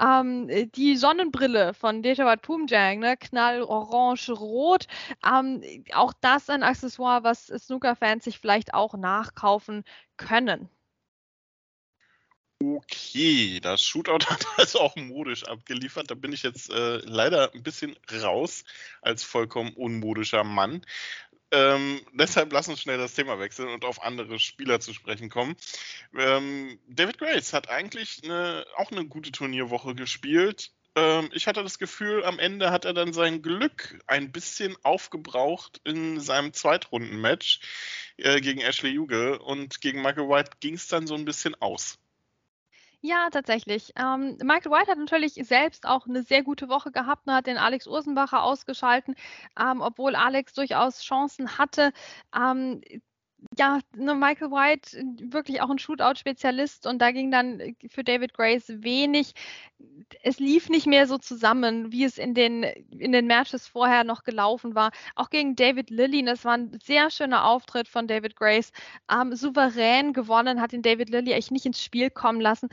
ähm, 0.00 0.48
die 0.72 0.96
Sonnenbrille 0.96 1.74
von 1.74 2.02
Dejawat 2.02 2.42
Pumjang, 2.42 2.98
ne? 2.98 3.16
Knall 3.16 3.62
orange-rot. 3.62 4.86
Ähm, 5.24 5.62
auch 5.94 6.12
das 6.20 6.50
ein 6.50 6.62
Accessoire, 6.62 7.22
was 7.24 7.46
Snooker-Fans 7.46 8.24
sich 8.24 8.40
vielleicht 8.40 8.74
auch 8.74 8.94
nachkaufen 8.94 9.84
können. 10.16 10.68
Okay, 12.64 13.60
das 13.60 13.82
Shootout 13.82 14.26
hat 14.30 14.46
also 14.56 14.80
auch 14.80 14.96
modisch 14.96 15.44
abgeliefert. 15.44 16.10
Da 16.10 16.14
bin 16.14 16.32
ich 16.32 16.42
jetzt 16.42 16.70
äh, 16.70 16.96
leider 16.98 17.52
ein 17.52 17.62
bisschen 17.62 17.96
raus 18.22 18.64
als 19.02 19.22
vollkommen 19.22 19.72
unmodischer 19.74 20.44
Mann. 20.44 20.82
Ähm, 21.50 22.00
deshalb 22.12 22.52
lass 22.52 22.68
uns 22.68 22.80
schnell 22.80 22.98
das 22.98 23.14
Thema 23.14 23.38
wechseln 23.38 23.68
und 23.68 23.84
auf 23.84 24.02
andere 24.02 24.38
Spieler 24.38 24.80
zu 24.80 24.94
sprechen 24.94 25.28
kommen. 25.28 25.56
Ähm, 26.16 26.80
David 26.88 27.18
Grace 27.18 27.52
hat 27.52 27.68
eigentlich 27.68 28.22
eine, 28.24 28.64
auch 28.76 28.90
eine 28.90 29.06
gute 29.06 29.30
Turnierwoche 29.30 29.94
gespielt. 29.94 30.72
Ähm, 30.96 31.28
ich 31.32 31.46
hatte 31.46 31.62
das 31.62 31.78
Gefühl, 31.78 32.24
am 32.24 32.38
Ende 32.38 32.70
hat 32.70 32.84
er 32.84 32.94
dann 32.94 33.12
sein 33.12 33.42
Glück 33.42 34.00
ein 34.06 34.32
bisschen 34.32 34.76
aufgebraucht 34.82 35.80
in 35.84 36.18
seinem 36.20 36.52
Zweitrunden-Match 36.52 37.60
äh, 38.16 38.40
gegen 38.40 38.60
Ashley 38.60 38.90
Juge 38.90 39.38
und 39.38 39.80
gegen 39.80 40.02
Michael 40.02 40.28
White 40.28 40.52
ging 40.60 40.74
es 40.74 40.88
dann 40.88 41.06
so 41.06 41.14
ein 41.14 41.24
bisschen 41.24 41.54
aus. 41.60 41.98
Ja, 43.06 43.28
tatsächlich. 43.30 43.92
Ähm, 43.96 44.38
Michael 44.42 44.72
White 44.72 44.90
hat 44.90 44.96
natürlich 44.98 45.34
selbst 45.34 45.86
auch 45.86 46.06
eine 46.06 46.22
sehr 46.22 46.42
gute 46.42 46.70
Woche 46.70 46.90
gehabt 46.90 47.26
und 47.26 47.34
hat 47.34 47.46
den 47.46 47.58
Alex 47.58 47.86
Ursenbacher 47.86 48.42
ausgeschalten, 48.42 49.14
ähm, 49.60 49.82
obwohl 49.82 50.14
Alex 50.16 50.54
durchaus 50.54 51.02
Chancen 51.02 51.58
hatte. 51.58 51.92
Ähm, 52.34 52.80
ja, 53.58 53.80
ne, 53.96 54.14
Michael 54.14 54.50
White 54.50 55.02
wirklich 55.30 55.60
auch 55.60 55.70
ein 55.70 55.78
Shootout-Spezialist 55.78 56.86
und 56.86 57.00
da 57.00 57.10
ging 57.10 57.30
dann 57.30 57.76
für 57.88 58.04
David 58.04 58.34
Grace 58.34 58.68
wenig. 58.68 59.32
Es 60.22 60.38
lief 60.38 60.68
nicht 60.70 60.86
mehr 60.86 61.06
so 61.06 61.18
zusammen, 61.18 61.92
wie 61.92 62.04
es 62.04 62.18
in 62.18 62.34
den, 62.34 62.62
in 62.62 63.12
den 63.12 63.26
Matches 63.26 63.66
vorher 63.66 64.02
noch 64.04 64.24
gelaufen 64.24 64.74
war. 64.74 64.90
Auch 65.14 65.30
gegen 65.30 65.56
David 65.56 65.90
Lilly, 65.90 66.24
das 66.24 66.44
war 66.44 66.56
ein 66.56 66.78
sehr 66.82 67.10
schöner 67.10 67.44
Auftritt 67.44 67.88
von 67.88 68.06
David 68.06 68.36
Grace. 68.36 68.72
Ähm, 69.10 69.34
souverän 69.34 70.12
gewonnen, 70.12 70.60
hat 70.60 70.72
den 70.72 70.82
David 70.82 71.10
Lilly 71.10 71.32
echt 71.32 71.50
nicht 71.50 71.66
ins 71.66 71.82
Spiel 71.82 72.10
kommen 72.10 72.40
lassen. 72.40 72.68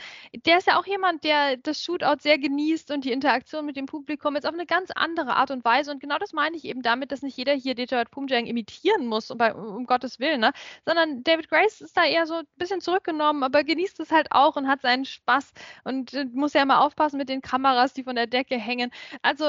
Der 0.46 0.58
ist 0.58 0.68
ja 0.68 0.80
auch 0.80 0.86
jemand, 0.86 1.24
der 1.24 1.58
das 1.58 1.84
Shootout 1.84 2.22
sehr 2.22 2.38
genießt 2.38 2.92
und 2.92 3.04
die 3.06 3.12
Interaktion 3.12 3.66
mit 3.66 3.76
dem 3.76 3.86
Publikum 3.88 4.36
jetzt 4.36 4.46
auf 4.48 4.54
eine 4.54 4.66
ganz 4.66 4.90
andere 4.96 5.36
Art 5.36 5.52
und 5.52 5.66
Weise. 5.66 5.92
Und 5.92 6.00
genau 6.00 6.18
das 6.18 6.34
meine 6.34 6.56
ich 6.56 6.66
eben 6.66 6.82
damit, 6.82 7.12
dass 7.12 7.22
nicht 7.22 7.38
jeder 7.38 7.54
hier 7.54 7.76
Detroit 7.76 8.12
Pumjang 8.12 8.46
imitieren 8.46 9.08
muss, 9.08 9.32
um, 9.32 9.40
um 9.40 9.86
Gottes 9.86 10.20
Willen, 10.20 10.40
ne? 10.42 10.52
Sondern 10.86 11.24
David 11.24 11.50
Grace 11.50 11.82
ist 11.82 11.96
da 11.98 12.06
eher 12.06 12.26
so 12.28 12.36
ein 12.36 12.46
bisschen 12.58 12.82
zurückgenommen, 12.82 13.44
aber 13.44 13.64
genießt 13.64 14.00
es 14.00 14.12
halt 14.12 14.28
auch 14.32 14.56
und 14.56 14.68
hat 14.68 14.82
seinen 14.82 15.06
Spaß 15.06 15.52
und 15.84 16.14
äh, 16.14 16.26
muss 16.26 16.54
ja 16.54 16.64
immer 16.64 16.82
aufpassen 16.82 17.18
mit 17.18 17.30
den 17.30 17.42
Kameras, 17.42 17.94
die 17.94 18.04
von 18.04 18.16
der 18.16 18.28
Decke 18.28 18.58
hängen. 18.58 18.92
Also 19.22 19.46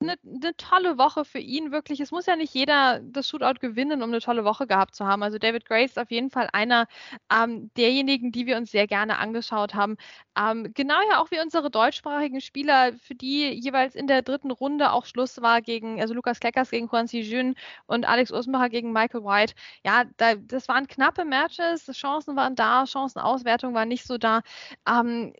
eine, 0.00 0.16
eine, 0.24 0.56
tolle 0.56 0.98
Woche 0.98 1.24
für 1.24 1.38
ihn, 1.38 1.72
wirklich. 1.72 2.00
Es 2.00 2.10
muss 2.10 2.26
ja 2.26 2.36
nicht 2.36 2.54
jeder 2.54 3.00
das 3.00 3.28
Shootout 3.28 3.60
gewinnen, 3.60 4.02
um 4.02 4.10
eine 4.10 4.20
tolle 4.20 4.44
Woche 4.44 4.66
gehabt 4.66 4.94
zu 4.94 5.06
haben. 5.06 5.22
Also 5.22 5.38
David 5.38 5.64
Grace 5.64 5.90
ist 5.90 5.98
auf 5.98 6.10
jeden 6.10 6.30
Fall 6.30 6.48
einer 6.52 6.86
ähm, 7.32 7.70
derjenigen, 7.76 8.30
die 8.32 8.46
wir 8.46 8.56
uns 8.56 8.70
sehr 8.70 8.86
gerne 8.86 9.18
angeschaut 9.18 9.74
haben. 9.74 9.96
Ähm, 10.38 10.72
genau 10.74 10.96
ja 11.10 11.20
auch 11.20 11.30
wie 11.30 11.40
unsere 11.40 11.70
deutschsprachigen 11.70 12.40
Spieler, 12.40 12.92
für 12.92 13.14
die 13.14 13.50
jeweils 13.50 13.94
in 13.94 14.06
der 14.06 14.22
dritten 14.22 14.50
Runde 14.50 14.92
auch 14.92 15.04
Schluss 15.04 15.42
war 15.42 15.62
gegen, 15.62 16.00
also 16.00 16.14
Lukas 16.14 16.38
Kleckers 16.40 16.70
gegen 16.70 16.88
Juan 16.90 17.06
Jun 17.06 17.54
und 17.86 18.06
Alex 18.06 18.30
Usmacher 18.30 18.68
gegen 18.68 18.92
Michael 18.92 19.24
White. 19.24 19.54
Ja, 19.84 20.04
da, 20.16 20.36
das 20.36 20.68
waren 20.68 20.86
knappe 20.86 21.24
Matches, 21.24 21.86
Chancen 21.92 22.36
waren 22.36 22.54
da, 22.54 22.86
Chancenauswertung 22.86 23.74
war 23.74 23.84
nicht 23.84 24.06
so 24.06 24.18
da. 24.18 24.42
Ähm, 24.88 25.32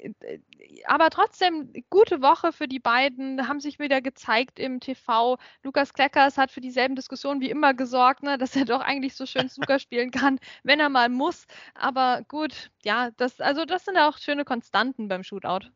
aber 0.87 1.11
trotzdem, 1.11 1.73
gute 1.91 2.23
Woche 2.23 2.53
für 2.53 2.69
die 2.69 2.79
beiden, 2.81 3.49
haben 3.49 3.61
sich 3.61 3.79
wieder 3.79 4.01
gezeigt 4.01 4.59
im 4.59 4.81
TV. 4.81 5.39
Lukas 5.63 5.93
Kleckers 5.93 6.39
hat 6.39 6.51
für 6.51 6.61
dieselben 6.61 6.97
Diskussionen 6.97 7.41
wie 7.41 7.51
immer 7.51 7.75
gesorgt, 7.75 8.23
ne, 8.23 8.39
dass 8.39 8.57
er 8.57 8.65
doch 8.65 8.81
eigentlich 8.81 9.15
so 9.17 9.27
schön 9.27 9.49
Snooker 9.49 9.79
spielen 9.79 10.11
kann, 10.11 10.39
wenn 10.63 10.81
er 10.81 10.89
mal 10.89 11.09
muss. 11.09 11.47
Aber 11.75 12.23
gut, 12.29 12.71
ja, 12.85 13.11
das, 13.17 13.41
also 13.41 13.65
das 13.65 13.85
sind 13.85 13.99
auch 13.99 14.19
schöne 14.19 14.45
Konstanten 14.45 15.09
beim 15.09 15.25
Shootout. 15.25 15.71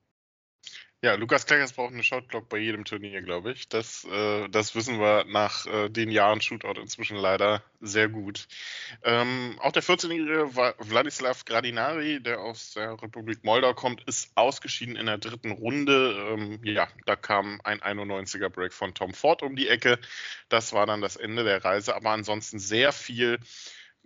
Ja, 1.05 1.15
Lukas 1.15 1.47
Kleckers 1.47 1.73
braucht 1.73 1.93
eine 1.93 2.05
Shotclock 2.05 2.49
bei 2.49 2.59
jedem 2.59 2.85
Turnier, 2.85 3.23
glaube 3.23 3.51
ich. 3.51 3.69
Das, 3.69 4.05
äh, 4.05 4.49
das 4.49 4.77
wissen 4.77 5.01
wir 5.01 5.25
nach 5.25 5.67
äh, 5.67 5.89
den 5.89 6.13
Jahren 6.13 6.41
Shootout 6.41 6.81
inzwischen 6.81 7.17
leider 7.17 7.65
sehr 7.81 8.09
gut. 8.09 8.47
Ähm, 9.03 9.59
auch 9.61 9.73
der 9.73 9.83
14-jährige 9.83 10.55
Wladislav 10.55 11.45
Gradinari, 11.45 12.23
der 12.23 12.39
aus 12.39 12.75
der 12.75 13.03
Republik 13.03 13.43
Moldau 13.43 13.75
kommt, 13.75 14.05
ist 14.05 14.31
ausgeschieden 14.37 14.95
in 14.95 15.07
der 15.07 15.19
dritten 15.19 15.51
Runde. 15.51 16.35
Ähm, 16.35 16.61
ja, 16.63 16.87
da 17.05 17.17
kam 17.17 17.61
ein 17.65 17.81
91er 17.81 18.49
Break 18.49 18.73
von 18.73 18.95
Tom 18.95 19.13
Ford 19.13 19.43
um 19.43 19.57
die 19.57 19.67
Ecke. 19.67 19.99
Das 20.51 20.73
war 20.73 20.87
dann 20.87 21.01
das 21.01 21.17
Ende 21.17 21.43
der 21.43 21.65
Reise, 21.65 21.97
aber 21.97 22.11
ansonsten 22.11 22.61
sehr 22.61 22.93
viel 22.93 23.41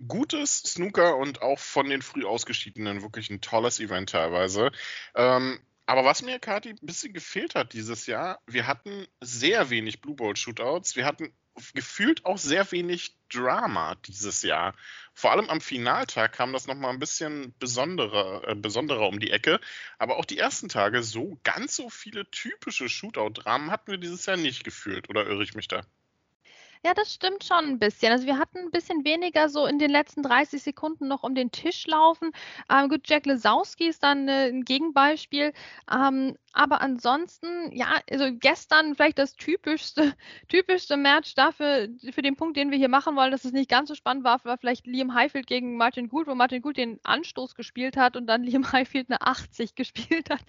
gutes 0.09 0.62
Snooker 0.62 1.18
und 1.18 1.42
auch 1.42 1.59
von 1.59 1.90
den 1.90 2.00
früh 2.00 2.24
ausgeschiedenen 2.24 3.02
wirklich 3.02 3.28
ein 3.28 3.42
tolles 3.42 3.80
Event 3.80 4.09
teilweise. 4.09 4.72
Ähm, 5.14 5.61
aber 5.87 6.05
was 6.05 6.22
mir, 6.22 6.38
Kati, 6.38 6.70
ein 6.70 6.79
bisschen 6.83 7.12
gefehlt 7.12 7.55
hat 7.55 7.72
dieses 7.72 8.07
Jahr, 8.07 8.40
wir 8.46 8.66
hatten 8.66 9.07
sehr 9.20 9.70
wenig 9.70 10.01
Blue 10.01 10.16
Bowl 10.16 10.37
Shootouts. 10.37 10.96
Wir 10.96 11.07
hatten 11.07 11.33
gefühlt 11.75 12.25
auch 12.25 12.38
sehr 12.38 12.70
wenig 12.72 13.16
Drama 13.31 13.94
dieses 14.07 14.42
Jahr. 14.42 14.75
Vor 15.14 15.33
allem 15.33 15.49
am 15.49 15.61
Finaltag 15.61 16.33
kam 16.33 16.53
das 16.53 16.66
nochmal 16.66 16.92
ein 16.92 16.99
bisschen 16.99 17.55
besonderer, 17.59 18.46
äh, 18.49 18.55
besonderer 18.55 19.09
um 19.09 19.20
die 19.20 19.31
Ecke. 19.31 19.61
Aber 19.99 20.16
auch 20.16 20.25
die 20.25 20.38
ersten 20.38 20.68
Tage, 20.68 21.03
so 21.03 21.38
ganz 21.44 21.77
so 21.77 21.88
viele 21.88 22.31
typische 22.31 22.88
Shootout-Dramen 22.88 23.70
hatten 23.70 23.90
wir 23.90 23.99
dieses 23.99 24.27
Jahr 24.27 24.37
nicht 24.37 24.64
gefühlt. 24.64 25.09
Oder 25.09 25.27
irre 25.27 25.42
ich 25.42 25.55
mich 25.55 25.68
da? 25.68 25.83
Ja, 26.87 26.94
das 26.94 27.12
stimmt 27.12 27.42
schon 27.42 27.64
ein 27.64 27.79
bisschen. 27.81 28.12
Also 28.12 28.27
wir 28.27 28.38
hatten 28.38 28.59
ein 28.59 28.70
bisschen 28.70 29.05
weniger 29.05 29.49
so 29.49 29.66
in 29.66 29.81
den 29.81 29.90
letzten 29.90 30.22
30 30.22 30.62
Sekunden 30.62 31.09
noch 31.09 31.25
um 31.25 31.35
den 31.35 31.51
Tisch 31.51 31.85
laufen. 31.88 32.31
Ähm, 32.70 32.88
gut, 32.88 33.09
Jack 33.09 33.27
Lesowski 33.27 33.88
ist 33.88 34.05
dann 34.05 34.29
äh, 34.29 34.51
ein 34.51 34.64
Gegenbeispiel. 34.64 35.53
Ähm, 35.92 36.37
aber 36.57 36.81
ansonsten, 36.81 37.70
ja, 37.77 38.01
also 38.11 38.29
gestern 38.33 38.94
vielleicht 38.94 39.18
das 39.18 39.37
typischste, 39.37 40.14
typischste 40.49 40.96
Match 40.96 41.35
dafür, 41.35 41.88
für 42.12 42.22
den 42.22 42.35
Punkt, 42.35 42.57
den 42.57 42.70
wir 42.70 42.79
hier 42.79 42.88
machen 42.88 43.14
wollen, 43.14 43.31
dass 43.31 43.44
es 43.44 43.53
nicht 43.53 43.68
ganz 43.68 43.90
so 43.90 43.94
spannend 43.94 44.25
war, 44.25 44.42
war 44.44 44.57
vielleicht 44.57 44.87
Liam 44.87 45.12
Highfield 45.12 45.46
gegen 45.49 45.77
Martin 45.77 46.09
Gould, 46.09 46.27
wo 46.27 46.35
Martin 46.35 46.62
Gould 46.62 46.79
den 46.79 46.99
Anstoß 47.03 47.57
gespielt 47.57 47.99
hat 47.99 48.16
und 48.16 48.27
dann 48.27 48.42
Liam 48.44 48.72
Highfield 48.72 49.11
eine 49.11 49.20
80 49.20 49.75
gespielt 49.75 50.31
hat. 50.31 50.40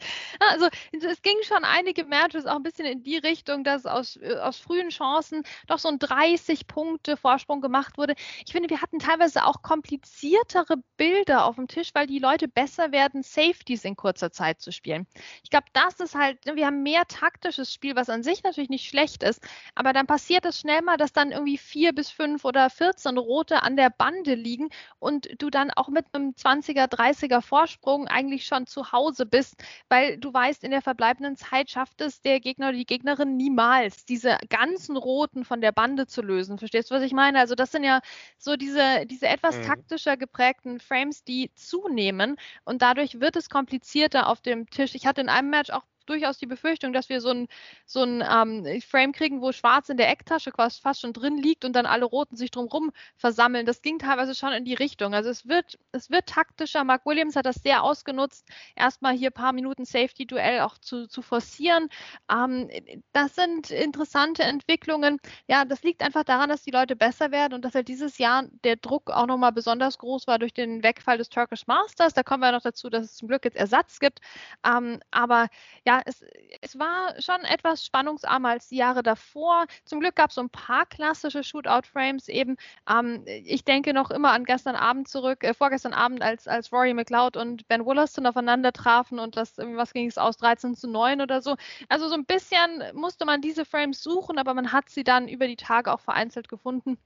Also 0.51 0.67
es 0.91 1.21
ging 1.21 1.35
schon 1.43 1.65
einige 1.65 2.05
Matches 2.05 2.45
auch 2.45 2.55
ein 2.55 2.63
bisschen 2.63 2.85
in 2.85 3.03
die 3.03 3.17
Richtung, 3.17 3.65
dass 3.65 3.85
aus, 3.85 4.15
äh, 4.17 4.37
aus 4.37 4.59
frühen 4.59 4.89
Chancen 4.89 5.43
doch 5.67 5.79
so 5.79 5.89
ein 5.89 5.99
30 6.27 6.67
Punkte 6.67 7.15
Vorsprung 7.15 7.61
gemacht 7.61 7.97
wurde. 7.97 8.13
Ich 8.45 8.51
finde, 8.51 8.69
wir 8.69 8.81
hatten 8.81 8.99
teilweise 8.99 9.45
auch 9.45 9.61
kompliziertere 9.61 10.75
Bilder 10.97 11.45
auf 11.45 11.55
dem 11.55 11.67
Tisch, 11.67 11.91
weil 11.93 12.07
die 12.07 12.19
Leute 12.19 12.47
besser 12.47 12.91
werden, 12.91 13.23
Safeties 13.23 13.85
in 13.85 13.95
kurzer 13.95 14.31
Zeit 14.31 14.59
zu 14.59 14.71
spielen. 14.71 15.07
Ich 15.43 15.49
glaube, 15.49 15.67
das 15.73 15.99
ist 15.99 16.15
halt, 16.15 16.45
ne, 16.45 16.55
wir 16.55 16.65
haben 16.65 16.83
mehr 16.83 17.05
taktisches 17.07 17.73
Spiel, 17.73 17.95
was 17.95 18.09
an 18.09 18.23
sich 18.23 18.43
natürlich 18.43 18.69
nicht 18.69 18.89
schlecht 18.89 19.23
ist, 19.23 19.41
aber 19.75 19.93
dann 19.93 20.07
passiert 20.07 20.45
es 20.45 20.59
schnell 20.59 20.81
mal, 20.81 20.97
dass 20.97 21.13
dann 21.13 21.31
irgendwie 21.31 21.57
vier 21.57 21.93
bis 21.93 22.09
fünf 22.09 22.43
oder 22.43 22.69
14 22.69 23.17
Rote 23.17 23.63
an 23.63 23.77
der 23.77 23.89
Bande 23.89 24.35
liegen 24.35 24.69
und 24.99 25.29
du 25.41 25.49
dann 25.49 25.71
auch 25.71 25.87
mit 25.87 26.07
einem 26.11 26.31
20er, 26.31 26.87
30er 26.91 27.41
Vorsprung 27.41 28.07
eigentlich 28.07 28.45
schon 28.45 28.67
zu 28.67 28.91
Hause 28.91 29.25
bist, 29.25 29.55
weil 29.87 30.17
du 30.17 30.33
weißt, 30.33 30.63
in 30.63 30.71
der 30.71 30.81
verbleibenden 30.81 31.37
Zeit 31.37 31.69
schafft 31.69 32.01
es 32.01 32.21
der 32.21 32.39
Gegner 32.39 32.69
oder 32.69 32.77
die 32.77 32.85
Gegnerin 32.85 33.37
niemals, 33.37 34.05
diese 34.05 34.37
ganzen 34.49 34.97
Roten 34.97 35.45
von 35.45 35.61
der 35.61 35.71
Bande 35.71 36.07
zu 36.07 36.16
lösen. 36.21 36.57
Verstehst 36.57 36.91
du, 36.91 36.95
was 36.95 37.03
ich 37.03 37.13
meine? 37.13 37.39
Also 37.39 37.55
das 37.55 37.71
sind 37.71 37.83
ja 37.83 38.01
so 38.37 38.55
diese, 38.55 39.05
diese 39.05 39.27
etwas 39.27 39.57
mhm. 39.57 39.63
taktischer 39.63 40.17
geprägten 40.17 40.79
Frames, 40.79 41.23
die 41.23 41.51
zunehmen 41.55 42.37
und 42.65 42.81
dadurch 42.81 43.19
wird 43.19 43.35
es 43.35 43.49
komplizierter 43.49 44.27
auf 44.27 44.41
dem 44.41 44.69
Tisch. 44.69 44.95
Ich 44.95 45.05
hatte 45.05 45.21
in 45.21 45.29
einem 45.29 45.49
Match 45.49 45.69
auch 45.69 45.83
durchaus 46.09 46.37
die 46.37 46.45
Befürchtung, 46.45 46.93
dass 46.93 47.09
wir 47.09 47.21
so 47.21 47.29
ein, 47.29 47.47
so 47.85 48.03
ein 48.03 48.23
ähm, 48.27 48.81
Frame 48.81 49.11
kriegen, 49.11 49.41
wo 49.41 49.51
schwarz 49.51 49.89
in 49.89 49.97
der 49.97 50.09
Ecktasche 50.09 50.51
quasi 50.51 50.81
fast 50.81 51.01
schon 51.01 51.13
drin 51.13 51.37
liegt 51.37 51.65
und 51.65 51.73
dann 51.73 51.85
alle 51.85 52.05
Roten 52.05 52.35
sich 52.35 52.51
drumherum 52.51 52.91
versammeln. 53.15 53.65
Das 53.65 53.81
ging 53.81 53.99
teilweise 53.99 54.35
schon 54.35 54.53
in 54.53 54.65
die 54.65 54.73
Richtung. 54.73 55.13
Also 55.13 55.29
es 55.29 55.47
wird, 55.47 55.77
es 55.91 56.09
wird 56.09 56.27
taktischer. 56.27 56.83
Mark 56.83 57.05
Williams 57.05 57.35
hat 57.35 57.45
das 57.45 57.57
sehr 57.57 57.83
ausgenutzt, 57.83 58.47
erstmal 58.75 59.15
hier 59.15 59.29
ein 59.29 59.33
paar 59.33 59.53
Minuten 59.53 59.85
Safety-Duell 59.85 60.61
auch 60.61 60.77
zu, 60.77 61.07
zu 61.07 61.21
forcieren. 61.21 61.89
Ähm, 62.31 62.69
das 63.13 63.35
sind 63.35 63.69
interessante 63.69 64.43
Entwicklungen. 64.43 65.19
Ja, 65.47 65.65
das 65.65 65.83
liegt 65.83 66.01
einfach 66.01 66.23
daran, 66.23 66.49
dass 66.49 66.63
die 66.63 66.71
Leute 66.71 66.95
besser 66.95 67.31
werden 67.31 67.53
und 67.53 67.65
dass 67.65 67.75
halt 67.75 67.87
dieses 67.87 68.17
Jahr 68.17 68.43
der 68.63 68.75
Druck 68.77 69.09
auch 69.11 69.25
nochmal 69.25 69.51
besonders 69.51 69.97
groß 69.97 70.27
war 70.27 70.39
durch 70.39 70.53
den 70.53 70.83
Wegfall 70.83 71.17
des 71.17 71.29
Turkish 71.29 71.67
Masters. 71.67 72.13
Da 72.13 72.23
kommen 72.23 72.41
wir 72.41 72.51
noch 72.51 72.61
dazu, 72.61 72.89
dass 72.89 73.05
es 73.05 73.15
zum 73.15 73.27
Glück 73.27 73.45
jetzt 73.45 73.57
Ersatz 73.57 73.99
gibt. 73.99 74.19
Ähm, 74.65 74.99
aber 75.11 75.47
ja, 75.85 75.96
es, 76.05 76.23
es 76.61 76.77
war 76.79 77.19
schon 77.21 77.41
etwas 77.45 77.85
spannungsarmer 77.85 78.49
als 78.49 78.69
die 78.69 78.77
Jahre 78.77 79.03
davor. 79.03 79.65
Zum 79.85 79.99
Glück 79.99 80.15
gab 80.15 80.29
es 80.29 80.35
so 80.35 80.41
ein 80.41 80.49
paar 80.49 80.85
klassische 80.85 81.43
Shootout-Frames 81.43 82.27
eben. 82.29 82.57
Ähm, 82.89 83.23
ich 83.25 83.63
denke 83.63 83.93
noch 83.93 84.11
immer 84.11 84.31
an 84.31 84.45
gestern 84.45 84.75
Abend 84.75 85.07
zurück, 85.07 85.43
äh, 85.43 85.53
vorgestern 85.53 85.93
Abend, 85.93 86.21
als, 86.21 86.47
als 86.47 86.71
Rory 86.71 86.93
McLeod 86.93 87.37
und 87.37 87.67
Ben 87.67 87.85
Wollaston 87.85 88.25
aufeinander 88.25 88.73
trafen 88.73 89.19
und 89.19 89.37
das, 89.37 89.57
was 89.57 89.93
ging 89.93 90.07
es 90.07 90.17
aus, 90.17 90.37
13 90.37 90.75
zu 90.75 90.87
9 90.87 91.21
oder 91.21 91.41
so. 91.41 91.55
Also 91.89 92.07
so 92.07 92.15
ein 92.15 92.25
bisschen 92.25 92.83
musste 92.93 93.25
man 93.25 93.41
diese 93.41 93.65
Frames 93.65 94.01
suchen, 94.01 94.37
aber 94.37 94.53
man 94.53 94.71
hat 94.71 94.89
sie 94.89 95.03
dann 95.03 95.27
über 95.27 95.47
die 95.47 95.55
Tage 95.55 95.93
auch 95.93 95.99
vereinzelt 96.01 96.49
gefunden. 96.49 96.97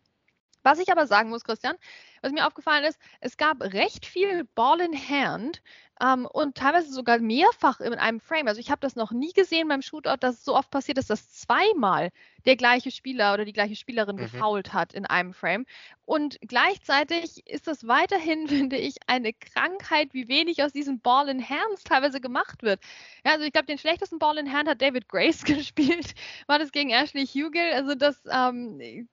Was 0.63 0.79
ich 0.79 0.91
aber 0.91 1.07
sagen 1.07 1.29
muss, 1.29 1.43
Christian, 1.43 1.75
was 2.21 2.31
mir 2.31 2.47
aufgefallen 2.47 2.85
ist, 2.85 2.99
es 3.19 3.37
gab 3.37 3.61
recht 3.61 4.05
viel 4.05 4.45
Ball 4.55 4.81
in 4.81 4.93
Hand 4.93 5.61
ähm, 6.01 6.25
und 6.25 6.55
teilweise 6.55 6.91
sogar 6.91 7.19
mehrfach 7.19 7.79
in 7.79 7.93
einem 7.93 8.19
Frame. 8.19 8.47
Also 8.47 8.59
ich 8.59 8.71
habe 8.71 8.81
das 8.81 8.95
noch 8.95 9.11
nie 9.11 9.33
gesehen 9.33 9.67
beim 9.67 9.81
Shootout, 9.81 10.17
dass 10.19 10.35
es 10.35 10.45
so 10.45 10.55
oft 10.55 10.71
passiert 10.71 10.97
ist, 10.97 11.09
dass 11.09 11.31
zweimal 11.33 12.09
der 12.45 12.55
gleiche 12.55 12.89
Spieler 12.89 13.33
oder 13.33 13.45
die 13.45 13.53
gleiche 13.53 13.75
Spielerin 13.75 14.15
mhm. 14.15 14.21
gefault 14.21 14.73
hat 14.73 14.93
in 14.93 15.05
einem 15.05 15.33
Frame. 15.33 15.65
Und 16.05 16.39
gleichzeitig 16.41 17.47
ist 17.47 17.67
das 17.67 17.87
weiterhin, 17.87 18.47
finde 18.47 18.77
ich, 18.77 18.95
eine 19.07 19.31
Krankheit, 19.33 20.13
wie 20.13 20.27
wenig 20.27 20.63
aus 20.63 20.73
diesen 20.73 20.99
Ball 20.99 21.29
in 21.29 21.47
Hands 21.47 21.83
teilweise 21.83 22.19
gemacht 22.19 22.63
wird. 22.63 22.79
Ja, 23.23 23.33
also 23.33 23.45
ich 23.45 23.53
glaube, 23.53 23.67
den 23.67 23.77
schlechtesten 23.77 24.17
Ball 24.17 24.37
in 24.37 24.51
Hand 24.51 24.67
hat 24.67 24.81
David 24.81 25.07
Grace 25.07 25.43
gespielt. 25.45 26.15
War 26.47 26.57
das 26.57 26.71
gegen 26.71 26.89
Ashley 26.89 27.27
Hugel? 27.27 27.73
Also 27.73 27.93
das, 27.93 28.21
ähm, 28.31 29.07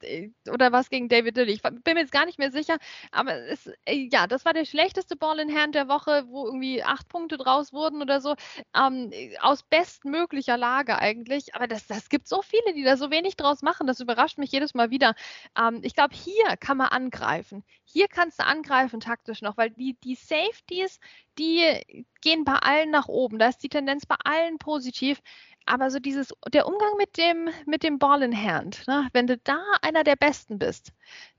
oder 0.50 0.72
was 0.72 0.88
gegen 0.88 1.08
David 1.08 1.36
Lilly? 1.36 1.52
Ich 1.52 1.62
bin 1.62 1.94
mir 1.94 2.00
jetzt 2.00 2.12
gar 2.12 2.24
nicht 2.24 2.38
mehr 2.38 2.50
sicher. 2.50 2.78
Aber 3.12 3.34
es, 3.34 3.66
äh, 3.84 4.08
ja, 4.12 4.26
das 4.26 4.44
war 4.44 4.52
der 4.52 4.64
schlechteste 4.64 5.16
Ball 5.16 5.38
in 5.40 5.54
Hand 5.54 5.74
der 5.74 5.88
Woche, 5.88 6.24
wo 6.28 6.46
irgendwie 6.46 6.82
acht 6.82 7.08
Punkte 7.08 7.37
draus 7.37 7.72
wurden 7.72 8.02
oder 8.02 8.20
so. 8.20 8.34
Ähm, 8.74 9.11
aus 9.40 9.62
bestmöglicher 9.62 10.56
Lage 10.56 10.98
eigentlich. 10.98 11.54
Aber 11.54 11.66
das, 11.66 11.87
das 11.87 12.08
gibt 12.08 12.28
so 12.28 12.42
viele, 12.42 12.74
die 12.74 12.84
da 12.84 12.96
so 12.96 13.11
wenig 13.11 13.37
draus 13.37 13.62
machen. 13.62 13.87
Das 13.87 14.00
überrascht 14.00 14.38
mich 14.38 14.52
jedes 14.52 14.74
Mal 14.74 14.90
wieder. 14.90 15.14
Ähm, 15.58 15.80
ich 15.82 15.94
glaube, 15.94 16.14
hier 16.14 16.56
kann 16.58 16.76
man 16.76 16.88
angreifen. 16.88 17.64
Hier 17.84 18.08
kannst 18.08 18.40
du 18.40 18.44
angreifen 18.44 19.00
taktisch 19.00 19.42
noch, 19.42 19.56
weil 19.56 19.70
die, 19.70 19.96
die 20.04 20.14
Safeties, 20.14 21.00
die 21.38 22.06
gehen 22.20 22.44
bei 22.44 22.54
allen 22.54 22.90
nach 22.90 23.08
oben. 23.08 23.38
Da 23.38 23.48
ist 23.48 23.62
die 23.62 23.68
Tendenz 23.68 24.06
bei 24.06 24.16
allen 24.24 24.58
positiv. 24.58 25.20
Aber 25.68 25.90
so 25.90 25.98
dieses, 25.98 26.33
der 26.50 26.66
Umgang 26.66 26.96
mit 26.96 27.18
dem, 27.18 27.50
mit 27.66 27.83
dem 27.83 27.98
Ball 27.98 28.22
in 28.22 28.35
Hand, 28.35 28.88
ne? 28.88 29.07
wenn 29.12 29.26
du 29.26 29.37
da 29.37 29.61
einer 29.83 30.02
der 30.02 30.16
Besten 30.16 30.59
bist, 30.59 30.92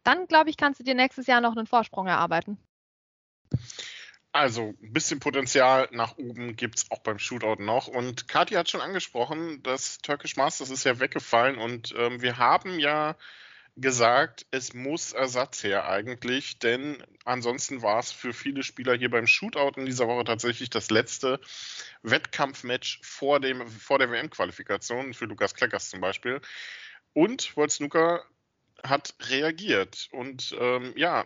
dann 0.04 0.28
glaube 0.28 0.52
ich, 0.52 0.58
kannst 0.58 0.80
du 0.80 0.84
dir 0.84 0.94
nächstes 0.94 1.26
Jahr 1.26 1.42
noch 1.42 1.58
einen 1.58 1.66
Vorsprung 1.66 2.06
erarbeiten. 2.06 2.60
Also 4.32 4.76
ein 4.84 4.94
bisschen 4.94 5.20
Potenzial 5.20 5.90
nach 5.92 6.20
oben 6.20 6.56
gibt 6.56 6.78
es 6.78 6.92
auch 6.92 7.00
beim 7.00 7.18
Shootout 7.18 7.64
noch. 7.64 7.88
Und 7.88 8.28
Kathi 8.28 8.54
hat 8.54 8.70
schon 8.70 8.82
angesprochen, 8.82 9.64
das 9.64 9.98
Turkish 9.98 10.36
Masters 10.36 10.70
ist 10.70 10.84
ja 10.84 11.00
weggefallen 11.00 11.58
und 11.58 11.96
ähm, 11.98 12.22
wir 12.22 12.38
haben 12.38 12.78
ja 12.78 13.16
gesagt, 13.82 14.46
es 14.52 14.74
muss 14.74 15.14
Ersatz 15.14 15.64
her 15.64 15.88
eigentlich, 15.88 16.60
denn 16.60 17.04
ansonsten 17.26 17.82
war 17.82 18.00
es 18.00 18.12
für 18.12 18.34
viele 18.34 18.64
Spieler 18.64 18.96
hier 18.96 19.10
beim 19.10 19.28
Shootout 19.28 19.80
in 19.80 19.86
dieser 19.86 20.08
Woche 20.08 20.24
tatsächlich 20.24 20.70
das 20.70 20.90
letzte 20.90 21.40
Wettkampfmatch 22.04 23.00
vor, 23.04 23.40
dem, 23.40 23.68
vor 23.68 24.00
der 24.00 24.12
WM-Qualifikation, 24.12 25.14
für 25.14 25.26
Lukas 25.26 25.54
Kleckers 25.54 25.90
zum 25.90 26.02
Beispiel. 26.02 26.42
Und 27.14 27.56
World 27.56 27.72
Snooker 27.72 28.24
hat 28.84 29.16
reagiert. 29.30 30.08
Und 30.12 30.56
ähm, 30.60 30.94
ja, 30.96 31.26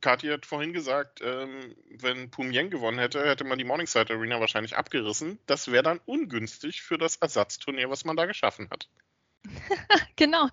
Kathi 0.00 0.28
hat 0.28 0.46
vorhin 0.46 0.72
gesagt, 0.72 1.20
ähm, 1.22 1.74
wenn 1.90 2.30
Pumien 2.30 2.70
gewonnen 2.70 2.98
hätte, 2.98 3.26
hätte 3.26 3.44
man 3.44 3.58
die 3.58 3.64
Morningside 3.64 4.14
Arena 4.14 4.40
wahrscheinlich 4.40 4.76
abgerissen. 4.76 5.38
Das 5.46 5.70
wäre 5.70 5.82
dann 5.82 6.00
ungünstig 6.06 6.82
für 6.82 6.98
das 6.98 7.16
Ersatzturnier, 7.16 7.90
was 7.90 8.04
man 8.04 8.16
da 8.16 8.26
geschaffen 8.26 8.68
hat. 8.70 8.88
genau, 10.16 10.48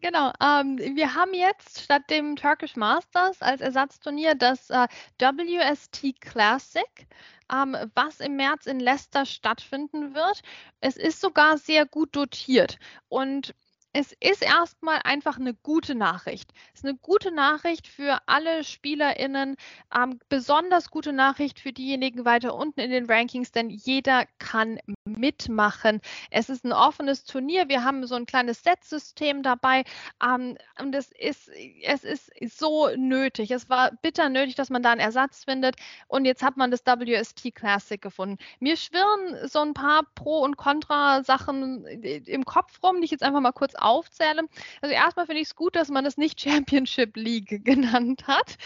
genau. 0.00 0.32
Ähm, 0.42 0.78
wir 0.78 1.14
haben 1.14 1.34
jetzt 1.34 1.80
statt 1.80 2.02
dem 2.10 2.36
Turkish 2.36 2.76
Masters 2.76 3.42
als 3.42 3.60
Ersatzturnier 3.60 4.34
das 4.34 4.70
äh, 4.70 4.86
WST 5.18 6.20
Classic, 6.20 7.06
ähm, 7.52 7.76
was 7.94 8.20
im 8.20 8.36
März 8.36 8.66
in 8.66 8.80
Leicester 8.80 9.26
stattfinden 9.26 10.14
wird. 10.14 10.42
Es 10.80 10.96
ist 10.96 11.20
sogar 11.20 11.58
sehr 11.58 11.86
gut 11.86 12.16
dotiert 12.16 12.78
und 13.08 13.54
es 13.92 14.12
ist 14.20 14.42
erstmal 14.42 15.00
einfach 15.02 15.38
eine 15.38 15.52
gute 15.52 15.96
Nachricht. 15.96 16.52
Es 16.72 16.80
ist 16.80 16.86
eine 16.86 16.98
gute 16.98 17.32
Nachricht 17.32 17.88
für 17.88 18.18
alle 18.26 18.62
SpielerInnen, 18.62 19.56
ähm, 19.94 20.20
besonders 20.28 20.90
gute 20.90 21.12
Nachricht 21.12 21.58
für 21.58 21.72
diejenigen 21.72 22.24
weiter 22.24 22.54
unten 22.54 22.80
in 22.80 22.90
den 22.90 23.06
Rankings, 23.06 23.50
denn 23.50 23.68
jeder 23.68 24.26
kann 24.38 24.78
mitmachen. 25.04 26.00
Es 26.30 26.48
ist 26.48 26.64
ein 26.64 26.72
offenes 26.72 27.24
Turnier. 27.24 27.68
Wir 27.68 27.84
haben 27.84 28.06
so 28.06 28.14
ein 28.14 28.26
kleines 28.26 28.62
Set-System 28.62 29.42
dabei. 29.42 29.84
Ähm, 30.22 30.56
und 30.78 30.94
es 30.94 31.10
ist, 31.12 31.50
es 31.82 32.04
ist 32.04 32.58
so 32.58 32.88
nötig. 32.96 33.50
Es 33.50 33.68
war 33.68 33.90
bitter 34.02 34.28
nötig, 34.28 34.54
dass 34.54 34.70
man 34.70 34.82
da 34.82 34.92
einen 34.92 35.00
Ersatz 35.00 35.44
findet. 35.44 35.76
Und 36.08 36.24
jetzt 36.24 36.42
hat 36.42 36.56
man 36.56 36.70
das 36.70 36.84
WST 36.84 37.54
Classic 37.54 38.00
gefunden. 38.00 38.38
Mir 38.60 38.76
schwirren 38.76 39.48
so 39.48 39.60
ein 39.60 39.74
paar 39.74 40.04
Pro- 40.14 40.42
und 40.42 40.56
Contra-Sachen 40.56 41.84
im 41.86 42.44
Kopf 42.44 42.82
rum, 42.82 43.00
die 43.00 43.06
ich 43.06 43.10
jetzt 43.10 43.22
einfach 43.22 43.40
mal 43.40 43.52
kurz 43.52 43.74
aufzähle. 43.74 44.42
Also 44.80 44.94
erstmal 44.94 45.26
finde 45.26 45.40
ich 45.40 45.48
es 45.48 45.56
gut, 45.56 45.76
dass 45.76 45.88
man 45.88 46.06
es 46.06 46.16
nicht 46.16 46.40
Championship 46.40 47.16
League 47.16 47.64
genannt 47.64 48.26
hat. 48.26 48.56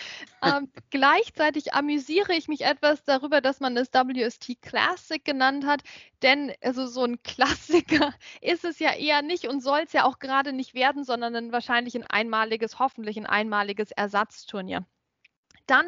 Ähm, 0.42 0.68
gleichzeitig 0.90 1.74
amüsiere 1.74 2.34
ich 2.34 2.48
mich 2.48 2.62
etwas 2.62 3.04
darüber, 3.04 3.40
dass 3.40 3.60
man 3.60 3.76
es 3.76 3.92
WST 3.92 4.60
Classic 4.60 5.24
genannt 5.24 5.66
hat, 5.66 5.82
denn 6.22 6.33
also 6.62 6.86
so 6.86 7.04
ein 7.04 7.22
Klassiker 7.22 8.14
ist 8.40 8.64
es 8.64 8.78
ja 8.78 8.92
eher 8.94 9.22
nicht 9.22 9.48
und 9.48 9.60
soll 9.62 9.80
es 9.86 9.92
ja 9.92 10.04
auch 10.04 10.18
gerade 10.18 10.52
nicht 10.52 10.74
werden, 10.74 11.04
sondern 11.04 11.34
ein 11.36 11.52
wahrscheinlich 11.52 11.94
ein 11.96 12.06
einmaliges, 12.06 12.78
hoffentlich 12.78 13.16
ein 13.18 13.26
einmaliges 13.26 13.90
Ersatzturnier 13.92 14.86
dann 15.66 15.86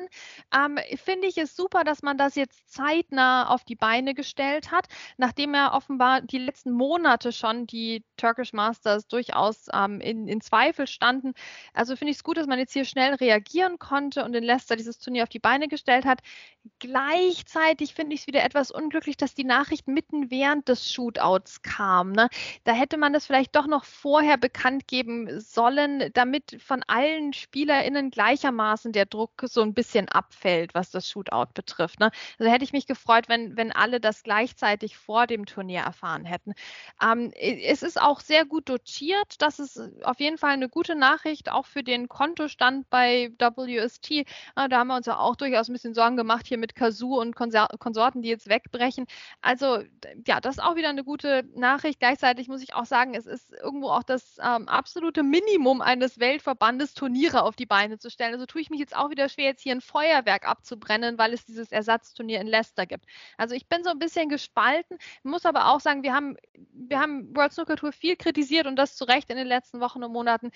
ähm, 0.55 0.79
finde 0.97 1.27
ich 1.27 1.39
es 1.39 1.57
super, 1.57 1.85
dass 1.85 2.03
man 2.03 2.19
das 2.19 2.35
jetzt 2.35 2.71
zeitnah 2.73 3.49
auf 3.49 3.65
die 3.65 3.77
Beine 3.77 4.15
gestellt 4.15 4.71
hat, 4.71 4.87
nachdem 5.17 5.55
er 5.55 5.73
offenbar 5.73 6.21
die 6.21 6.39
letzten 6.39 6.73
Monate 6.73 7.33
schon 7.33 7.67
die 7.67 8.05
Turkish 8.17 8.53
Masters 8.53 9.07
durchaus 9.07 9.67
ähm, 9.73 10.01
in, 10.01 10.29
in, 10.29 10.41
Zweifel 10.41 10.87
standen. 10.87 11.35
Also 11.75 11.97
finde 11.97 12.12
ich 12.12 12.19
es 12.19 12.25
gut, 12.25 12.37
dass 12.37 12.47
man 12.47 12.59
jetzt 12.59 12.73
hier 12.73 12.85
schnell 12.85 13.15
reagieren 13.15 13.79
konnte 13.79 14.25
und 14.25 14.35
in 14.35 14.45
Leicester 14.45 14.77
dieses 14.77 14.99
Turnier 14.99 15.25
auf 15.25 15.29
die 15.29 15.39
Beine 15.39 15.69
gestellt 15.69 16.05
hat. 16.05 16.21
Gleichzeitig 16.79 17.95
finde 17.95 18.15
ich 18.15 18.23
es 18.23 18.27
wieder 18.27 18.45
etwas 18.45 18.71
unglücklich, 18.71 19.17
dass 19.17 19.35
die 19.35 19.45
Nachricht 19.45 19.89
mitten 19.89 20.31
während 20.31 20.69
des 20.69 20.93
Shootouts 20.93 21.62
kam. 21.62 22.12
Ne? 22.12 22.29
Da 22.65 22.73
hätte 22.73 22.97
man 22.97 23.12
das 23.12 23.27
vielleicht 23.27 23.55
doch 23.57 23.67
noch 23.67 23.85
vorher 23.85 24.37
bekannt 24.37 24.89
geben 24.89 25.41
sollen, 25.41 26.11
damit 26.15 26.61
von 26.61 26.83
allen 26.87 27.33
SpielerInnen 27.33 28.11
gleichermaßen 28.11 28.93
der 28.93 29.07
Druck 29.07 29.33
so 29.45 29.66
ein 29.67 29.75
bisschen 29.75 30.09
abfällt, 30.09 30.75
was 30.75 30.91
das 30.91 31.09
Shootout 31.09 31.53
betrifft. 31.55 32.01
Ne? 32.01 32.11
Also 32.39 32.51
hätte 32.51 32.65
ich 32.65 32.73
mich 32.73 32.87
gefreut, 32.87 33.29
wenn, 33.29 33.57
wenn 33.57 33.73
alle 33.73 34.01
das 34.01 34.23
gleichzeitig 34.23 34.97
vor 34.97 35.27
dem 35.27 35.47
Turnier 35.47 35.81
erfahren 35.81 36.25
hätten. 36.25 36.55
Ähm, 37.03 37.33
es 37.37 37.83
ist 37.83 38.01
auch 38.01 38.21
sehr 38.21 38.45
gut 38.45 38.69
dotiert. 38.69 39.41
Das 39.41 39.59
ist 39.59 39.81
auf 40.05 40.21
jeden 40.21 40.39
Fall 40.39 40.51
eine 40.51 40.69
gute 40.69 40.95
Nachricht, 40.95 41.51
auch 41.51 41.67
für 41.67 41.83
den 41.83 42.09
Kontostand 42.09 42.89
bei 42.91 43.33
WST. 43.39 44.11
Äh, 44.11 44.25
da 44.55 44.79
haben 44.79 44.89
wir 44.89 44.97
uns 44.97 45.07
ja 45.07 45.19
auch 45.19 45.37
durchaus 45.37 45.69
ein 45.69 45.73
bisschen 45.73 45.95
Sorgen 45.95 46.17
gemacht 46.17 46.47
hier 46.47 46.59
mit 46.59 46.75
Kazoo 46.75 47.21
und 47.21 47.35
Konsor 47.35 47.69
Konsorten, 47.79 48.23
die 48.23 48.29
jetzt 48.29 48.49
wegbrechen. 48.49 49.07
Also 49.41 49.83
ja, 50.27 50.41
das 50.41 50.57
ist 50.57 50.63
auch 50.63 50.77
wieder 50.77 50.89
eine 50.89 51.05
gute 51.05 51.45
Nachricht. 51.55 52.01
Gleichzeitig 52.01 52.49
muss 52.49 52.63
ich 52.63 52.75
auch 52.75 52.87
sagen, 52.87 53.15
es 53.15 53.27
ist 53.27 53.53
irgendwo 53.53 53.89
auch 53.89 54.03
das 54.03 54.39
ähm, 54.43 54.69
absolute 54.69 55.23
Minimum 55.23 55.81
eines 55.81 56.19
Weltverbandes, 56.19 56.95
Turniere 56.95 57.43
auf 57.43 57.57
die 57.57 57.67
Beine 57.67 57.99
zu 57.99 58.11
stellen. 58.11 58.35
Also 58.35 58.47
tue 58.47 58.61
ich 58.61 58.71
mich 58.71 58.81
jetzt 58.81 58.97
auch 58.97 59.11
wieder 59.11 59.29
schwer, 59.29 59.56
jetzt 59.57 59.62
hier 59.62 59.75
ein 59.75 59.81
Feuerwerk 59.81 60.47
abzubrennen, 60.47 61.19
weil 61.19 61.33
es 61.33 61.45
dieses 61.47 61.73
Ersatzturnier 61.73 62.40
in 62.40 62.47
Leicester 62.47 62.87
gibt. 62.87 63.07
Also 63.38 63.55
ich 63.55 63.69
bin 63.69 63.83
so 63.83 63.90
ein 63.90 63.99
bisschen 63.99 64.29
gespalten, 64.29 64.99
muss 65.23 65.47
aber 65.47 65.69
auch 65.73 65.81
sagen, 65.81 66.03
wir 66.03 66.14
haben, 66.14 66.37
wir 66.73 67.01
haben 67.01 67.35
World 67.35 67.53
Snooker 67.53 67.77
Tour 67.77 67.92
viel 67.92 68.16
kritisiert 68.16 68.66
und 68.66 68.77
das 68.77 68.97
zu 68.97 69.05
Recht 69.05 69.31
in 69.31 69.37
den 69.37 69.47
letzten 69.47 69.81
Wochen 69.81 70.05
und 70.05 70.12
Monaten. 70.12 70.51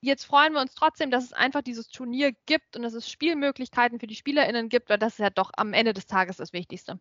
Jetzt 0.00 0.24
freuen 0.24 0.52
wir 0.52 0.60
uns 0.60 0.74
trotzdem, 0.74 1.10
dass 1.10 1.24
es 1.24 1.32
einfach 1.32 1.62
dieses 1.62 1.88
Turnier 1.88 2.32
gibt 2.46 2.76
und 2.76 2.82
dass 2.82 2.94
es 2.94 3.10
Spielmöglichkeiten 3.10 4.00
für 4.00 4.06
die 4.06 4.14
SpielerInnen 4.16 4.68
gibt, 4.68 4.90
weil 4.90 4.98
das 4.98 5.14
ist 5.14 5.18
ja 5.18 5.30
doch 5.30 5.50
am 5.56 5.72
Ende 5.72 5.92
des 5.94 6.06
Tages 6.06 6.36
das 6.36 6.52
Wichtigste. 6.52 6.98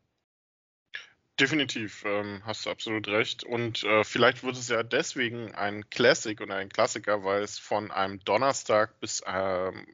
Definitiv, 1.43 2.05
ähm, 2.05 2.41
hast 2.45 2.65
du 2.65 2.69
absolut 2.69 3.09
recht. 3.09 3.43
Und 3.43 3.83
äh, 3.83 4.05
vielleicht 4.05 4.45
wird 4.45 4.55
es 4.55 4.69
ja 4.69 4.81
deswegen 4.81 5.53
ein 5.53 5.89
Classic 5.89 6.39
und 6.39 6.51
ein 6.51 6.69
Klassiker, 6.69 7.25
weil 7.25 7.41
es 7.43 7.59
von 7.59 7.91
einem 7.91 8.23
Donnerstag 8.23 8.97
bis 9.01 9.21
ähm, 9.27 9.85